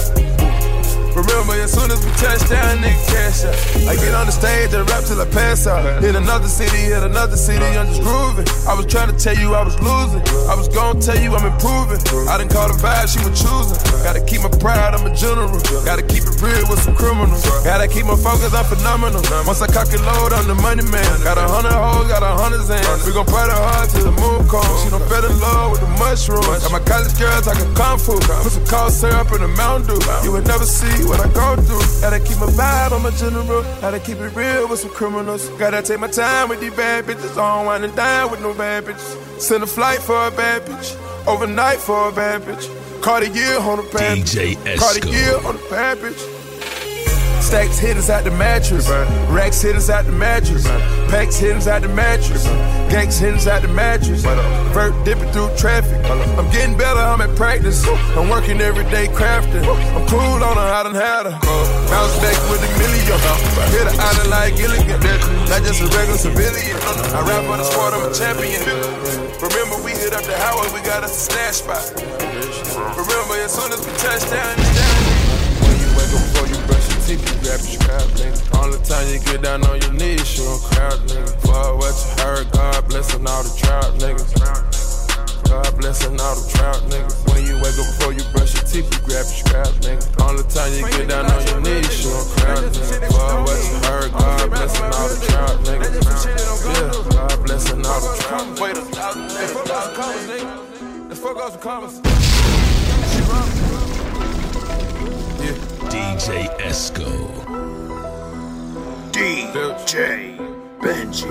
Remember, 1.17 1.57
as 1.57 1.73
soon 1.73 1.89
as 1.89 2.05
we 2.05 2.13
touch 2.21 2.45
down, 2.45 2.77
nigga, 2.85 3.01
cash 3.09 3.49
out. 3.49 3.57
I 3.89 3.97
get 3.97 4.13
on 4.13 4.29
the 4.29 4.37
stage 4.37 4.77
and 4.77 4.85
rap 4.85 5.01
till 5.09 5.17
I 5.17 5.25
pass 5.33 5.67
out. 5.67 5.81
Hit 6.05 6.13
another 6.15 6.47
city, 6.47 6.93
hit 6.93 7.03
another 7.03 7.41
city, 7.41 7.65
I'm 7.65 7.89
just 7.89 8.05
grooving. 8.05 8.45
I 8.69 8.77
was 8.77 8.85
trying 8.85 9.09
to 9.09 9.17
tell 9.17 9.33
you 9.33 9.57
I 9.57 9.65
was 9.65 9.81
losing. 9.81 10.21
I 10.45 10.53
was 10.53 10.69
gonna 10.69 11.01
tell 11.01 11.17
you 11.17 11.33
I'm 11.33 11.49
improving. 11.49 12.05
I 12.29 12.37
didn't 12.37 12.53
call 12.53 12.69
the 12.69 12.77
vibe, 12.77 13.09
she 13.09 13.17
was 13.25 13.33
choosing. 13.33 13.81
Gotta 14.05 14.21
keep 14.21 14.45
my 14.45 14.53
pride, 14.61 14.93
I'm 14.93 15.09
a 15.09 15.13
general. 15.17 15.57
Gotta 15.89 16.05
keep 16.05 16.29
it 16.29 16.37
real 16.45 16.69
with 16.69 16.85
some 16.85 16.93
criminals. 16.93 17.49
Gotta 17.65 17.89
keep 17.89 18.05
my 18.05 18.21
focus, 18.21 18.53
I'm 18.53 18.69
phenomenal. 18.69 19.25
Once 19.49 19.65
I 19.65 19.73
cock 19.73 19.89
it 19.97 20.05
load, 20.05 20.37
I'm 20.37 20.45
the 20.45 20.59
money 20.61 20.85
man. 20.85 21.09
Got 21.25 21.41
a 21.41 21.49
hundred 21.49 21.73
hoes, 21.73 22.13
got 22.13 22.21
a 22.21 22.37
hundred 22.37 22.61
zans. 22.69 23.09
We 23.09 23.17
gon' 23.17 23.25
party 23.25 23.57
hard 23.57 23.89
till 23.89 24.05
the 24.05 24.13
moon 24.13 24.45
comes. 24.53 24.69
She 24.85 24.93
don't 24.93 25.01
fell 25.09 25.25
in 25.25 25.33
love 25.41 25.73
with 25.73 25.81
the 25.81 25.89
mushrooms. 25.97 26.61
Got 26.61 26.77
my 26.77 26.85
college 26.85 27.17
girl 27.17 27.41
talking 27.41 27.73
kung 27.73 27.97
fu. 27.97 28.21
Put 28.21 28.53
some 28.53 28.69
cold 28.69 28.93
syrup 28.93 29.33
in 29.33 29.41
the 29.41 29.49
Mountain 29.57 29.97
Dew. 29.97 30.01
You 30.21 30.37
would 30.37 30.45
never 30.45 30.69
see 30.69 31.06
what 31.07 31.21
I 31.21 31.33
go 31.33 31.57
through. 31.63 32.01
Gotta 32.01 32.21
keep 32.21 32.39
my 32.39 32.47
vibe, 32.47 32.93
I'm 32.93 33.07
a 33.07 33.11
general. 33.13 33.63
Gotta 33.81 34.01
keep 34.01 34.19
it 34.19 34.35
real 34.35 34.69
with 34.69 34.81
some 34.81 34.91
criminals. 34.91 35.49
Gotta 35.51 35.83
take 35.83 36.01
my 36.01 36.09
time 36.09 36.49
with 36.49 36.61
these 36.61 36.75
bad 36.75 37.05
bitches. 37.05 37.33
I 37.33 37.57
don't 37.57 37.67
wanna 37.67 37.89
die 37.89 38.25
with 38.25 38.41
no 38.41 38.53
bad 38.55 38.85
bitches. 38.85 39.41
Send 39.41 39.63
a 39.63 39.67
flight 39.67 40.01
for 40.01 40.27
a 40.27 40.31
bad 40.31 40.63
bitch. 40.63 40.97
Overnight 41.27 41.79
for 41.79 42.09
a 42.09 42.13
bad 42.13 42.43
bitch. 42.43 42.67
Cartier 43.03 43.59
on 43.59 43.79
the 43.79 43.91
bad 43.93 44.19
DJ 44.19 44.57
bitch. 44.57 44.79
Cartier 44.79 45.37
on 45.47 45.57
the 45.57 45.67
bad 45.71 45.99
bitch. 45.99 46.36
Stacks 47.47 47.79
hit 47.79 47.97
us 47.97 48.11
out 48.11 48.25
the 48.25 48.33
mattress. 48.33 48.91
Racks 49.31 49.63
hit 49.63 49.77
us 49.77 49.89
out 49.89 50.05
the 50.05 50.11
mattress. 50.11 50.67
Packs 51.15 51.39
hit 51.39 51.55
us 51.55 51.69
out 51.69 51.83
the 51.83 51.89
mattress. 51.89 52.43
Gangs 52.91 53.19
hit 53.19 53.35
us 53.35 53.47
out 53.47 53.63
the 53.63 53.69
mattress. 53.69 54.27
Vert 54.75 54.91
dipping 55.05 55.31
through 55.31 55.55
traffic. 55.55 55.95
I'm 56.11 56.51
getting 56.51 56.77
better, 56.77 56.99
I'm 56.99 57.21
at 57.21 57.31
practice. 57.37 57.87
I'm 58.19 58.29
working 58.29 58.61
every 58.61 58.83
day 58.91 59.07
crafting. 59.07 59.63
I'm 59.63 60.05
cool 60.11 60.43
on 60.43 60.59
her, 60.59 60.71
I 60.75 60.83
done 60.83 60.99
had 60.99 61.31
her. 61.31 61.39
Bounce 61.87 62.19
back 62.19 62.35
with 62.51 62.67
a 62.67 62.71
million. 62.83 63.15
Hit 63.71 63.87
her 63.87 63.95
island 63.95 64.31
like 64.31 64.57
Gilligan. 64.59 64.99
Not 65.47 65.63
just 65.63 65.79
a 65.83 65.87
regular 65.95 66.19
civilian. 66.19 66.77
I 67.15 67.23
rap 67.31 67.47
on 67.47 67.59
the 67.63 67.65
sport, 67.65 67.95
I'm 67.95 68.11
a 68.11 68.13
champion. 68.13 68.59
Remember, 69.39 69.79
we 69.87 69.95
hit 69.95 70.11
up 70.13 70.27
the 70.27 70.35
highway, 70.35 70.67
we 70.75 70.83
got 70.83 71.05
us 71.05 71.15
a 71.15 71.31
snatch 71.31 71.63
spot. 71.63 71.95
Remember, 72.99 73.39
as 73.39 73.55
soon 73.55 73.71
as 73.71 73.79
we 73.87 73.95
touch 74.03 74.27
down, 74.35 74.59
it's 74.59 74.75
down. 74.75 75.16
You 77.09 77.19
you 77.19 77.25
grab 77.39 77.63
your 77.63 77.79
scrap, 77.79 78.03
nigga. 78.19 78.35
All 78.59 78.69
the 78.71 78.79
time 78.83 79.07
you 79.07 79.21
get 79.21 79.43
down 79.43 79.65
on 79.67 79.81
your 79.81 79.93
knees, 79.93 80.27
show 80.27 80.43
a 80.43 80.59
crowd, 80.59 80.99
nigga. 81.07 81.31
Fuck 81.47 81.79
what 81.79 81.95
you 81.95 82.11
heard, 82.25 82.51
God 82.51 82.89
blessing 82.89 83.25
all 83.27 83.45
the 83.47 83.55
trout, 83.55 83.95
niggas. 84.03 84.35
God 85.47 85.71
blessing 85.79 86.19
all 86.19 86.35
the 86.35 86.43
trout, 86.51 86.83
niggas. 86.91 87.15
When 87.31 87.47
you 87.47 87.63
wake 87.63 87.79
up 87.79 87.87
before 87.95 88.11
you 88.13 88.25
brush 88.35 88.59
your 88.59 88.67
teeth, 88.67 88.91
you 88.91 88.99
grab 89.07 89.23
your 89.23 89.39
scrap, 89.39 89.71
nigga. 89.87 90.03
All 90.19 90.35
the 90.35 90.43
time 90.51 90.75
you 90.75 90.83
get 90.91 91.07
down 91.09 91.31
on 91.31 91.47
your 91.47 91.63
knees, 91.63 91.87
show 91.95 92.11
a 92.11 92.27
crowd, 92.43 92.75
nigga. 92.75 93.07
Fuck 93.15 93.47
what 93.47 93.55
you 93.55 93.79
heard, 93.87 94.11
God 94.11 94.51
blessing 94.51 94.91
all 94.91 95.07
the 95.07 95.23
trout, 95.31 95.63
nigga. 95.63 95.87
Yeah, 95.95 96.91
God 97.15 97.39
blessing 97.47 97.87
all 97.87 98.03
the 98.03 98.19
trout. 98.27 98.51
Wait 98.59 98.75
a 98.75 98.83
Let's 98.83 99.55
fuck 99.55 99.71
out 99.71 99.79
some 99.85 99.95
commas, 99.95 100.27
nigga. 100.27 101.15
Fuck 101.15 101.39
out 101.39 101.53
some 101.53 101.63
commas. 101.63 102.03
DJ 105.97 106.29
Esco. 106.59 107.09
DJ 109.13 110.37
Benji. 110.79 111.25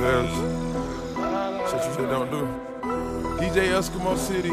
Shit 1.70 1.84
you 1.86 1.94
shit 1.94 2.10
don't 2.10 2.32
do. 2.32 2.42
DJ 3.38 3.58
Eskimo 3.78 4.18
City. 4.18 4.50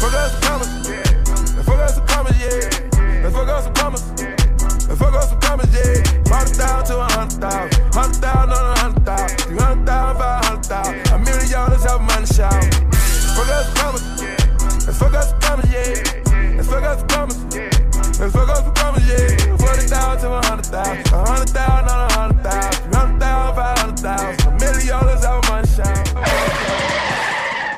Fuck 0.00 0.14
out 0.14 0.30
some 0.30 0.40
commas. 0.40 0.88
Let's 0.88 1.68
fuck 1.68 1.80
out 1.80 1.90
some 1.90 2.06
commas, 2.06 2.40
yeah. 2.40 3.22
Let's 3.22 3.34
fuck 3.36 3.48
out 3.50 3.64
some 3.64 3.74
commas. 3.74 4.10
Let's 4.88 4.98
fuck 4.98 5.14
out 5.14 5.24
some 5.24 5.40
commas, 5.40 5.68
yeah. 5.74 6.32
Hundred 6.32 6.56
thousand 6.56 6.86
to 6.86 7.00
a 7.00 7.12
hundred 7.12 7.40
thousand. 7.42 7.42
Hundred 7.42 7.42
thousand 7.42 7.77
thousand 20.68 21.12
a 21.12 21.24
hundred 21.26 21.50
thousand. 21.50 21.88
On 21.88 21.98
a 21.98 22.12
hundred 22.12 22.42
thousand. 22.42 22.82
Three 22.82 22.98
hundred 22.98 23.20
thousand, 23.20 23.54
five 23.56 23.78
hundred 23.78 23.98
thousand. 23.98 24.46
A 24.46 24.58
million 24.60 24.88
dollars 24.88 25.24
out 25.24 25.48
money 25.48 25.68
shout. 25.68 26.06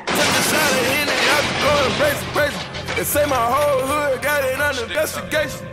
Took 0.07 0.33
a 0.39 0.43
shot 0.51 0.71
at 0.77 0.85
Henny, 0.91 1.17
I 1.31 1.39
be 1.47 1.51
going 1.65 1.93
crazy, 1.99 2.25
crazy. 2.35 2.61
They 2.95 3.03
say 3.03 3.25
my 3.25 3.35
whole 3.35 3.81
hood 3.87 4.21
got 4.21 4.43
it 4.43 4.59
under 4.59 4.83
investigation. 4.83 5.67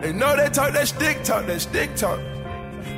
They 0.00 0.12
know 0.12 0.36
they 0.36 0.48
talk 0.50 0.72
that 0.72 0.88
stick 0.88 1.22
talk, 1.24 1.46
that 1.46 1.60
stick 1.60 1.94
talk. 1.96 2.20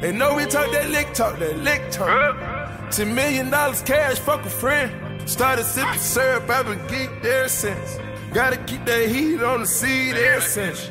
They 0.01 0.12
know 0.12 0.35
we 0.35 0.46
talk 0.46 0.70
that 0.72 0.90
lick 0.90 1.14
talk, 1.14 1.38
that 1.38 1.57
lick 1.59 1.90
talk. 1.90 2.90
Ten 2.90 3.14
million 3.14 3.51
dollars 3.51 3.83
cash, 3.83 4.18
fuck 4.18 4.44
a 4.44 4.51
friend. 4.51 4.90
Started 5.29 5.64
sipping 5.64 5.99
syrup, 5.99 6.49
I've 6.49 6.66
been 6.66 6.79
geeked 6.87 7.25
ever 7.25 7.49
since. 7.49 7.99
Gotta 8.33 8.57
keep 8.59 8.85
that 8.85 9.09
heat 9.09 9.42
on 9.42 9.61
the 9.61 9.66
seed 9.66 10.14
ever 10.16 10.40
since. 10.40 10.90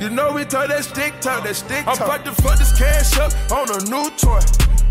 You 0.00 0.10
know 0.10 0.32
we 0.32 0.44
talk 0.44 0.68
that 0.68 0.84
stick 0.84 1.20
talk, 1.20 1.44
that 1.44 1.54
stick 1.54 1.84
talk. 1.84 2.00
I'm 2.00 2.06
about 2.06 2.24
to 2.24 2.32
fuck 2.42 2.58
this 2.58 2.76
cash 2.76 3.16
up 3.18 3.32
on 3.52 3.70
a 3.70 3.78
new 3.86 4.10
toy. 4.18 4.42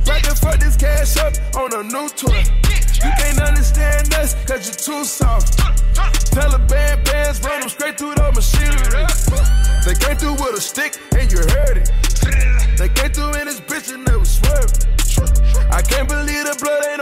About 0.03 0.23
to 0.23 0.35
fuck 0.35 0.59
this 0.59 0.77
cash 0.77 1.17
up 1.17 1.33
on 1.55 1.73
a 1.73 1.83
new 1.83 2.07
toy. 2.09 2.39
You 3.03 3.11
can't 3.19 3.41
understand 3.41 4.13
us, 4.15 4.33
cause 4.45 4.63
you're 4.63 4.79
too 4.79 5.03
soft. 5.03 5.59
Taliban 6.31 7.03
bands 7.03 7.41
run 7.43 7.59
them 7.59 7.69
straight 7.69 7.97
through 7.97 8.15
the 8.15 8.31
machinery. 8.31 9.03
They 9.83 9.93
came 9.99 10.15
through 10.15 10.39
with 10.39 10.57
a 10.57 10.61
stick 10.61 10.97
and 11.19 11.29
you 11.29 11.39
heard 11.51 11.83
it. 11.83 11.91
They 12.77 12.87
came 12.87 13.11
through 13.11 13.35
in 13.41 13.47
this 13.47 13.59
bitch 13.59 13.93
and 13.93 14.07
they 14.07 14.15
was 14.15 14.39
swerving. 14.39 14.87
I 15.69 15.81
can't 15.81 16.07
believe 16.07 16.45
the 16.47 16.55
blood 16.61 16.92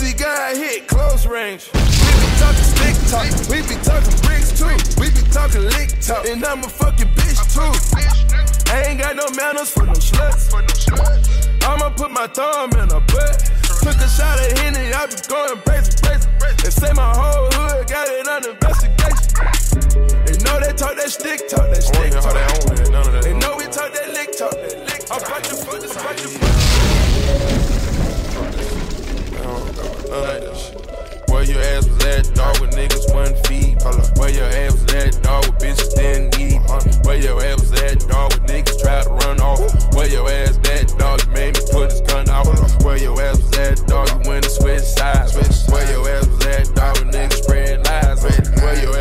He 0.00 0.12
got 0.14 0.56
hit 0.56 0.86
close 0.86 1.26
range. 1.26 1.70
We 1.74 1.80
be 1.80 2.28
talking 2.38 2.68
stick 2.70 2.96
talk, 3.10 3.26
we 3.50 3.62
be 3.66 3.74
talking 3.82 4.16
bricks 4.22 4.54
too. 4.56 4.70
We 5.00 5.10
be 5.10 5.22
talking 5.30 5.62
lick 5.62 6.00
talk, 6.00 6.24
and 6.26 6.44
I'm 6.44 6.62
a 6.64 6.68
fucking 6.68 7.08
bitch 7.18 7.38
too. 7.52 7.72
I 8.72 8.82
ain't 8.88 9.00
got 9.00 9.16
no 9.16 9.26
manners 9.36 9.70
for 9.70 9.84
no 9.84 9.92
sluts. 9.92 10.54
I'ma 11.64 11.90
put 11.90 12.10
my 12.10 12.26
thumb 12.28 12.70
in 12.72 12.88
her 12.90 13.00
butt. 13.00 13.50
Took 13.82 13.96
a 13.96 14.08
shot 14.08 14.38
at 14.38 14.58
Henny, 14.58 14.92
I 14.92 15.06
be 15.06 15.16
going 15.28 15.60
crazy, 15.66 15.92
crazy. 16.02 16.28
They 16.62 16.70
say 16.70 16.92
my 16.92 17.12
whole 17.14 17.50
hood 17.52 17.88
got 17.88 18.08
it 18.08 18.26
under 18.28 18.50
investigation. 18.50 19.28
They 20.24 20.36
know 20.44 20.60
they 20.60 20.72
talk 20.72 20.96
that 20.96 21.10
stick 21.10 21.48
talk, 21.48 21.68
that 21.70 21.82
stick 21.82 22.12
talk. 22.12 23.22
They 23.22 23.34
know 23.34 23.56
we 23.56 23.64
talk 23.64 23.92
that 23.92 24.12
lick 24.14 24.36
talk, 24.36 24.52
that 24.52 24.78
lick 24.86 25.06
talk. 25.06 25.20
I'm 25.20 25.26
about 25.26 25.44
to 25.44 25.56
fuck 25.56 25.80
this, 25.80 25.92
about 25.92 26.16
to 26.16 26.28
fuck 26.28 26.47
Where 30.08 31.44
your 31.44 31.60
ass 31.60 31.86
was 31.86 32.04
at, 32.06 32.34
dog, 32.34 32.60
with 32.60 32.70
niggas 32.70 33.12
one 33.12 33.34
feet. 33.44 33.76
Where 34.18 34.30
your 34.30 34.46
ass 34.46 34.72
was 34.72 34.94
at, 34.94 35.22
dog, 35.22 35.44
with 35.46 35.58
bitches 35.58 35.94
didn't 35.94 36.38
eat. 36.40 36.60
Where 37.04 37.18
your 37.18 37.44
ass 37.44 37.60
was 37.60 37.72
at, 37.82 38.00
dog, 38.08 38.32
with 38.32 38.44
niggas 38.50 38.80
try 38.80 39.02
to 39.02 39.10
run 39.10 39.40
off. 39.40 39.60
Where 39.94 40.08
your 40.08 40.28
ass 40.30 40.56
at, 40.70 40.96
dog, 40.98 41.20
you 41.26 41.32
made 41.32 41.54
me 41.54 41.60
put 41.70 41.92
his 41.92 42.00
gun 42.00 42.28
out. 42.30 42.46
Where 42.82 42.96
your 42.96 43.20
ass 43.20 43.36
was 43.42 43.58
at, 43.58 43.86
dog, 43.86 44.08
you 44.08 44.30
went 44.30 44.44
to 44.44 44.50
switch 44.50 44.82
sides. 44.82 45.34
Where 45.70 45.90
your 45.92 46.08
ass 46.08 46.26
was 46.26 46.46
at, 46.46 46.74
dog, 46.74 46.98
with 46.98 47.14
niggas 47.14 47.42
spread 47.42 47.84
lies. 47.86 48.22
Where 48.22 48.80
your 48.80 48.97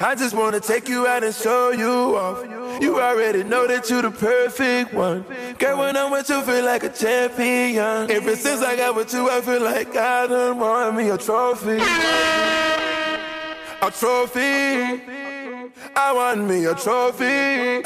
I 0.00 0.14
just 0.14 0.34
wanna 0.34 0.60
take 0.60 0.88
you 0.88 1.08
out 1.08 1.24
and 1.24 1.34
show 1.34 1.70
you 1.70 2.16
off. 2.16 2.42
You 2.80 3.00
already 3.00 3.42
know 3.42 3.66
that 3.66 3.90
you 3.90 4.00
the 4.00 4.12
perfect 4.12 4.94
one. 4.94 5.24
Girl, 5.58 5.78
when 5.78 5.96
I'm 5.96 6.12
with 6.12 6.28
you, 6.28 6.40
feel 6.42 6.64
like 6.64 6.84
a 6.84 6.88
champion. 6.88 8.10
Ever 8.10 8.36
since 8.36 8.62
I 8.62 8.76
got 8.76 8.94
with 8.94 9.12
you, 9.12 9.28
I 9.28 9.40
feel 9.40 9.60
like 9.60 9.96
I 9.96 10.28
done 10.28 10.58
won 10.60 10.96
me 10.96 11.10
a 11.10 11.18
trophy. 11.18 11.78
A 13.82 13.90
trophy. 13.90 15.02
I 15.96 16.12
want 16.14 16.48
me 16.48 16.64
a 16.66 16.74
trophy. 16.74 17.84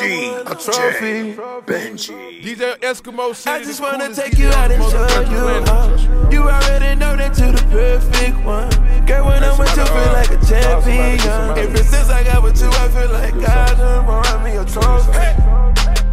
I 0.00 0.44
want, 0.44 0.48
a 0.48 0.54
trophy. 0.64 1.34
Benji. 1.66 2.42
DJ 2.42 2.78
Eskimo 2.80 3.34
City. 3.34 3.50
I 3.50 3.64
just 3.64 3.80
wanna 3.80 4.14
take 4.14 4.38
you 4.38 4.48
out 4.48 4.70
and 4.70 4.82
show 4.84 5.02
you 5.20 5.26
planet. 5.26 5.68
out. 5.68 6.32
You 6.32 6.42
already 6.42 6.94
know 6.98 7.16
that 7.16 7.36
you 7.38 7.52
the 7.52 7.62
perfect 7.70 8.44
one. 8.44 8.70
Girl, 9.06 9.26
when 9.26 9.42
I'm 9.42 9.58
with 9.58 9.76
you, 9.76 9.84
feel 9.84 10.12
like 10.12 10.30
a 10.30 10.38
champion. 10.46 11.58
Ever 11.58 11.78
since 11.78 12.10
I 12.10 12.22
got 12.24 12.42
with 12.42 12.60
you, 12.60 12.68
I 12.68 12.88
feel 12.88 13.10
like 13.10 13.34
I 13.34 13.74
done 13.74 14.04
brought 14.04 14.42
me 14.44 14.56
a 14.56 14.64
trophy. 14.64 15.12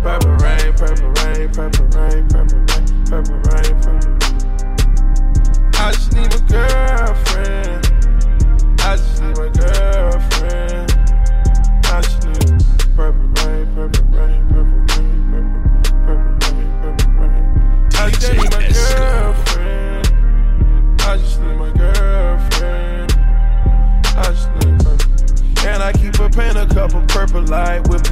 Purple 0.01 0.31
rain, 0.43 0.73
purple 0.73 1.09
rain, 1.21 1.49
purple 1.53 1.85
rain, 1.95 2.27
purple 2.27 2.57
rain, 2.65 2.95
purple 3.05 3.37
rain, 3.37 3.75
purple 3.81 4.09
rain. 4.09 4.35
I 5.77 5.91
just 5.91 6.13
need 6.13 6.33
a 6.33 6.39
girlfriend. 6.49 7.85
I 8.81 8.97
just 8.97 9.21
need 9.21 9.37
my 9.37 9.49
girlfriend. 9.49 10.34
Purple 27.55 27.63
light 27.63 27.87
with. 27.87 28.05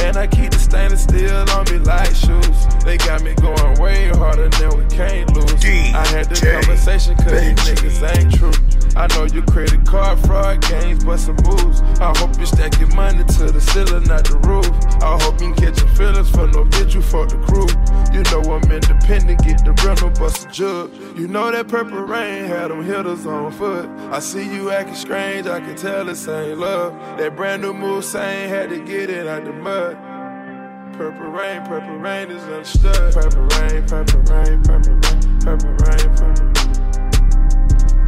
And 0.00 0.16
I 0.16 0.26
keep 0.26 0.50
the 0.50 0.58
stainless 0.58 1.02
steel 1.02 1.44
on 1.50 1.64
me 1.70 1.78
like 1.78 2.14
shoes. 2.14 2.58
They 2.84 2.96
got 2.98 3.22
me 3.22 3.34
going 3.34 3.80
way 3.80 4.08
harder 4.08 4.48
than 4.48 4.78
we 4.78 4.84
can't 4.86 5.28
lose. 5.34 5.64
I 5.64 6.06
had 6.08 6.28
this 6.28 6.40
conversation 6.40 7.16
cause 7.16 7.32
these 7.32 7.58
niggas 7.66 8.16
ain't 8.16 8.34
true. 8.34 8.52
I 8.96 9.06
know 9.14 9.24
you 9.24 9.42
credit 9.42 9.84
card 9.84 10.18
fraud 10.20 10.62
games, 10.62 11.04
but 11.04 11.18
some 11.18 11.36
moves. 11.44 11.82
I 12.00 12.16
hope 12.18 12.38
you 12.38 12.46
stack 12.46 12.78
your 12.78 12.94
money 12.94 13.24
to 13.24 13.52
the 13.52 13.60
ceiling, 13.60 14.04
not 14.04 14.24
the 14.24 14.38
roof. 14.46 14.66
I 15.02 15.18
hope 15.22 15.40
you 15.40 15.52
can 15.52 15.72
catch 15.72 15.80
your 15.80 15.90
feelings 15.94 16.30
for 16.30 16.46
no 16.46 16.64
bitch, 16.64 16.94
you 16.94 17.02
fuck 17.02 17.28
the 17.28 17.38
crew. 17.38 17.66
You 18.12 18.22
know 18.24 18.40
I'm 18.52 18.70
independent, 18.70 19.44
get 19.44 19.64
the 19.64 19.72
rental, 19.84 20.10
bust 20.10 20.46
a 20.46 20.50
jug. 20.50 20.92
You 21.16 21.28
know 21.28 21.50
that 21.50 21.68
purple 21.68 21.98
rain 21.98 22.44
had 22.44 22.70
them 22.70 22.82
hitters 22.82 23.26
on 23.26 23.52
foot. 23.52 23.86
I 24.10 24.18
see 24.18 24.44
you 24.52 24.70
acting 24.70 24.94
strange, 24.94 25.46
I 25.46 25.60
can 25.60 25.76
tell 25.76 26.04
this 26.04 26.26
ain't 26.26 26.58
love. 26.58 26.94
That 27.18 27.36
brand 27.36 27.62
new 27.62 27.72
move 27.74 28.04
saying 28.04 28.48
had 28.48 28.70
to 28.70 28.80
get 28.84 29.10
it 29.10 29.26
out 29.26 29.44
the 29.44 29.52
mud. 29.52 29.96
Purple 30.96 31.28
rain, 31.28 31.62
purple 31.66 31.96
rain 31.98 32.30
is 32.30 32.42
understood. 32.44 33.14
Purple 33.14 33.42
rain, 33.60 33.86
purple 33.86 34.20
rain, 34.22 34.62
purple 34.62 34.94
rain, 34.94 35.38
purple 35.38 35.70
rain, 35.70 36.08
purple 36.16 36.48
rain. 36.48 36.78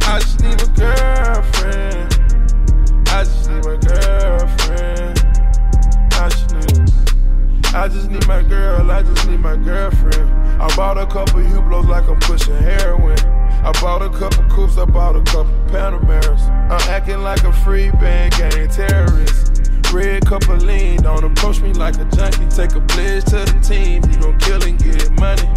I 0.03 0.19
just 0.19 0.41
need 0.41 0.61
a 0.61 0.67
girlfriend. 0.75 2.13
I 3.07 3.23
just 3.23 3.49
need 3.49 3.63
my 3.63 3.77
girlfriend. 3.77 5.19
I 6.13 6.29
just. 6.29 6.50
I 7.73 7.87
just 7.87 8.11
need 8.11 8.27
my 8.27 8.43
girl. 8.43 8.91
I 8.91 9.01
just 9.01 9.29
need 9.29 9.39
my 9.39 9.55
girlfriend. 9.55 10.29
I 10.61 10.75
bought 10.75 10.97
a 10.97 11.05
couple 11.05 11.39
Hublots 11.39 11.87
like 11.87 12.07
I'm 12.09 12.19
pushing 12.19 12.55
heroin. 12.55 13.17
I 13.17 13.71
bought 13.79 14.01
a 14.01 14.09
couple 14.09 14.43
coupes. 14.49 14.77
I 14.77 14.83
bought 14.83 15.15
a 15.15 15.21
couple 15.21 15.53
Panameras. 15.67 16.41
I'm 16.69 16.89
acting 16.89 17.21
like 17.21 17.43
a 17.43 17.51
Freeband 17.63 18.37
gang 18.37 18.67
terrorist. 18.67 19.71
Red 19.93 20.25
cup 20.25 20.47
lean, 20.47 21.01
don't 21.01 21.23
approach 21.23 21.61
me 21.61 21.71
like 21.73 21.95
a 21.95 22.05
junkie. 22.15 22.47
Take 22.47 22.75
a 22.75 22.81
pledge 22.81 23.25
to 23.25 23.43
the 23.43 23.59
team, 23.61 24.03
you 24.09 24.19
gon' 24.19 24.37
kill 24.39 24.63
and 24.63 24.77
get 24.77 25.09
money. 25.19 25.47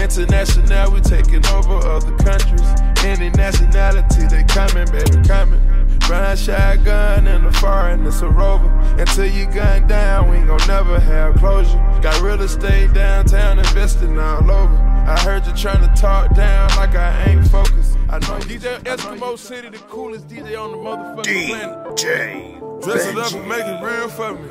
International, 0.00 0.92
we 0.92 1.00
taking 1.00 1.44
over 1.46 1.76
other 1.88 2.16
countries. 2.18 2.68
Any 3.04 3.30
nationality, 3.30 4.26
they 4.26 4.44
coming, 4.44 4.86
baby, 4.92 5.26
coming. 5.26 5.67
Brown 6.08 6.36
shotgun 6.38 7.26
in 7.26 7.44
the 7.44 7.52
foreign, 7.52 8.06
it's 8.06 8.22
a 8.22 8.30
rover. 8.30 8.66
Until 8.98 9.26
you 9.26 9.44
gun 9.44 9.86
down, 9.86 10.30
we 10.30 10.36
ain't 10.38 10.46
gon' 10.46 10.58
never 10.66 10.98
have 10.98 11.34
closure. 11.36 11.76
Got 12.00 12.22
real 12.22 12.40
estate 12.40 12.94
downtown, 12.94 13.58
investing 13.58 14.18
all 14.18 14.50
over. 14.50 14.74
I 15.06 15.18
heard 15.20 15.46
you 15.46 15.52
trying 15.52 15.86
to 15.86 15.94
talk 16.00 16.34
down 16.34 16.70
like 16.78 16.94
I 16.94 17.24
ain't 17.24 17.46
focused. 17.48 17.98
I 18.08 18.20
know 18.20 18.38
you 18.38 18.58
DJ 18.58 18.78
Eskimo 18.84 19.36
City, 19.38 19.68
the 19.68 19.76
coolest 19.80 20.26
DJ 20.28 20.58
on 20.58 20.70
the 20.70 20.78
motherfucking 20.78 21.46
planet. 21.48 21.76
DJ 21.98 22.58
Dress 22.82 23.04
it 23.06 23.18
up 23.18 23.30
and 23.32 23.44
Benji. 23.44 23.48
make 23.48 23.66
it 23.66 23.82
real 23.84 24.08
for 24.08 24.32
me. 24.32 24.48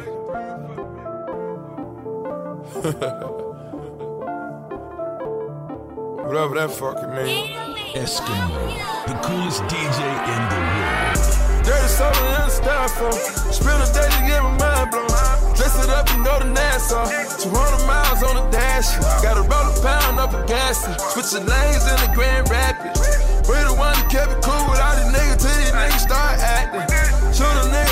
Whatever 6.28 6.54
that 6.56 6.70
fucking 6.70 7.10
mean. 7.16 7.56
Eskimo, 7.96 9.08
the 9.08 9.14
coolest 9.28 9.64
DJ 9.64 10.04
in 10.04 10.50
the 10.50 10.56
world. 10.56 10.77
Dirty 11.68 11.88
soda 11.92 12.48
the 12.48 12.48
styrofoam. 12.48 13.20
Spill 13.52 13.76
a 13.76 13.88
day 13.92 14.08
to 14.08 14.22
get 14.24 14.40
my 14.40 14.56
mind 14.56 14.88
blown. 14.88 15.12
Dress 15.60 15.76
it 15.84 15.90
up 15.92 16.08
and 16.16 16.24
go 16.24 16.40
to 16.40 16.48
Nassau. 16.48 17.04
200 17.44 17.84
miles 17.84 18.24
on 18.24 18.40
the 18.40 18.48
dash. 18.56 18.96
Gotta 19.22 19.44
roll 19.44 19.68
a 19.68 19.76
pound 19.84 20.18
up 20.18 20.32
a 20.32 20.48
gas. 20.48 20.88
Switching 21.12 21.46
lanes 21.46 21.84
in 21.92 21.98
the 22.08 22.12
Grand 22.16 22.48
Rapids. 22.50 23.04
We 23.52 23.60
the 23.68 23.76
one 23.76 23.92
that 24.00 24.08
kept 24.08 24.32
it 24.32 24.40
cool 24.48 24.64
with 24.72 24.80
all 24.80 24.96
these 24.96 25.12
niggas 25.12 25.44
till 25.44 25.56
these 25.60 25.76
niggas 25.76 26.08
start 26.08 26.40
acting. 26.40 26.88
Shoot 27.36 27.52
a 27.52 27.68
nigga 27.68 27.87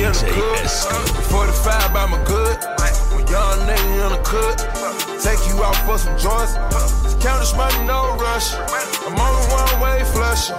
Dirty 0.00 0.32
in 0.32 0.32
the 0.32 0.64
DJ 0.64 1.28
45 1.28 1.92
by 1.92 2.06
my 2.08 2.16
good. 2.24 2.56
When 3.12 3.20
young 3.28 3.60
nigga 3.68 4.08
in 4.08 4.12
the 4.16 4.22
cook. 4.24 4.56
Take 5.20 5.44
you 5.44 5.60
out 5.60 5.76
for 5.84 6.00
some 6.00 6.16
joints. 6.16 6.56
Counter 7.20 7.52
money, 7.52 7.84
no 7.84 8.16
rush. 8.16 8.56
I'm 9.04 9.12
on 9.12 9.32
the 9.36 9.44
one 9.52 9.68
way 9.84 10.00
flushing. 10.08 10.56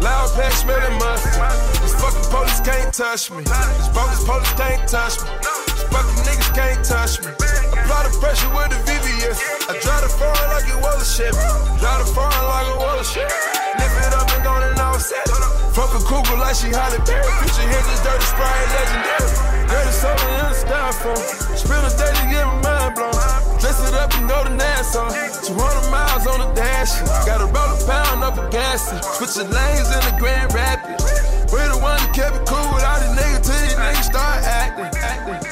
Loud 0.00 0.32
pack 0.32 0.52
smelling 0.56 0.96
mustard. 0.96 1.36
These 1.84 2.00
fucking 2.00 2.32
police 2.32 2.60
can't 2.64 2.88
touch 2.88 3.28
me. 3.28 3.44
These 3.44 3.92
bogus 3.92 4.24
police 4.24 4.56
can't 4.56 4.88
touch 4.88 5.20
me. 5.20 5.36
These 5.36 5.84
fucking 5.92 6.20
niggas 6.24 6.50
can't 6.56 6.80
touch 6.80 7.20
me. 7.20 7.28
Apply 7.28 8.08
the 8.08 8.12
pressure 8.16 8.48
with 8.56 8.72
the 8.72 8.80
VVS. 8.88 9.68
I 9.68 9.76
drive 9.84 10.00
the 10.00 10.12
foreign 10.16 10.48
like 10.48 10.64
it 10.64 10.80
was 10.80 10.96
a 10.96 11.08
ship. 11.12 11.36
Drive 11.76 12.08
the 12.08 12.08
foreign 12.16 12.44
like 12.48 12.72
it 12.72 12.78
was 12.80 13.04
a 13.04 13.08
ship. 13.12 13.28
Lift 13.76 14.00
it 14.00 14.14
up 14.16 14.32
and 14.32 14.40
go 14.40 14.56
and 14.56 14.57
offset 14.57 14.57
it. 14.57 14.57
Fuck 14.98 15.94
a 15.94 16.02
cougar 16.02 16.36
like 16.42 16.56
she 16.56 16.74
Halle 16.74 16.98
Berry. 17.06 17.22
Picture 17.38 17.62
him, 17.62 17.82
this 17.86 18.02
Dirty 18.02 18.26
Sprite. 18.26 18.66
legendary. 18.74 19.30
Dirty 19.70 19.92
soda 19.94 20.26
in 20.26 20.46
the 20.50 20.58
styrofoam. 20.58 21.22
Spill 21.54 21.86
a 21.86 21.90
day 21.94 22.10
to 22.18 22.24
get 22.26 22.44
my 22.46 22.58
mind 22.66 22.94
blown. 22.96 23.14
Dress 23.62 23.78
it 23.86 23.94
up 23.94 24.12
and 24.18 24.28
go 24.28 24.42
to 24.42 24.50
Nassau. 24.50 25.06
200 25.46 25.90
miles 25.90 26.26
on 26.26 26.40
the 26.40 26.50
dash. 26.54 26.98
Got 27.24 27.40
a 27.40 27.46
roll 27.46 27.70
a 27.70 27.78
pound 27.86 28.24
up 28.24 28.38
a 28.38 28.50
gas. 28.50 28.90
Switching 29.18 29.50
lanes 29.50 29.86
in 29.94 30.02
the 30.02 30.16
Grand 30.18 30.52
Rapids. 30.52 31.04
We 31.52 31.62
the 31.62 31.78
one 31.78 31.94
that 32.02 32.10
kept 32.12 32.34
it 32.34 32.46
cool 32.46 32.74
with 32.74 32.82
all 32.82 32.98
these 32.98 33.14
niggas 33.14 33.46
till 33.46 33.54
these 33.54 33.78
niggas 33.78 34.10
start 34.10 34.42
acting. 34.42 34.90
acting. 34.98 35.47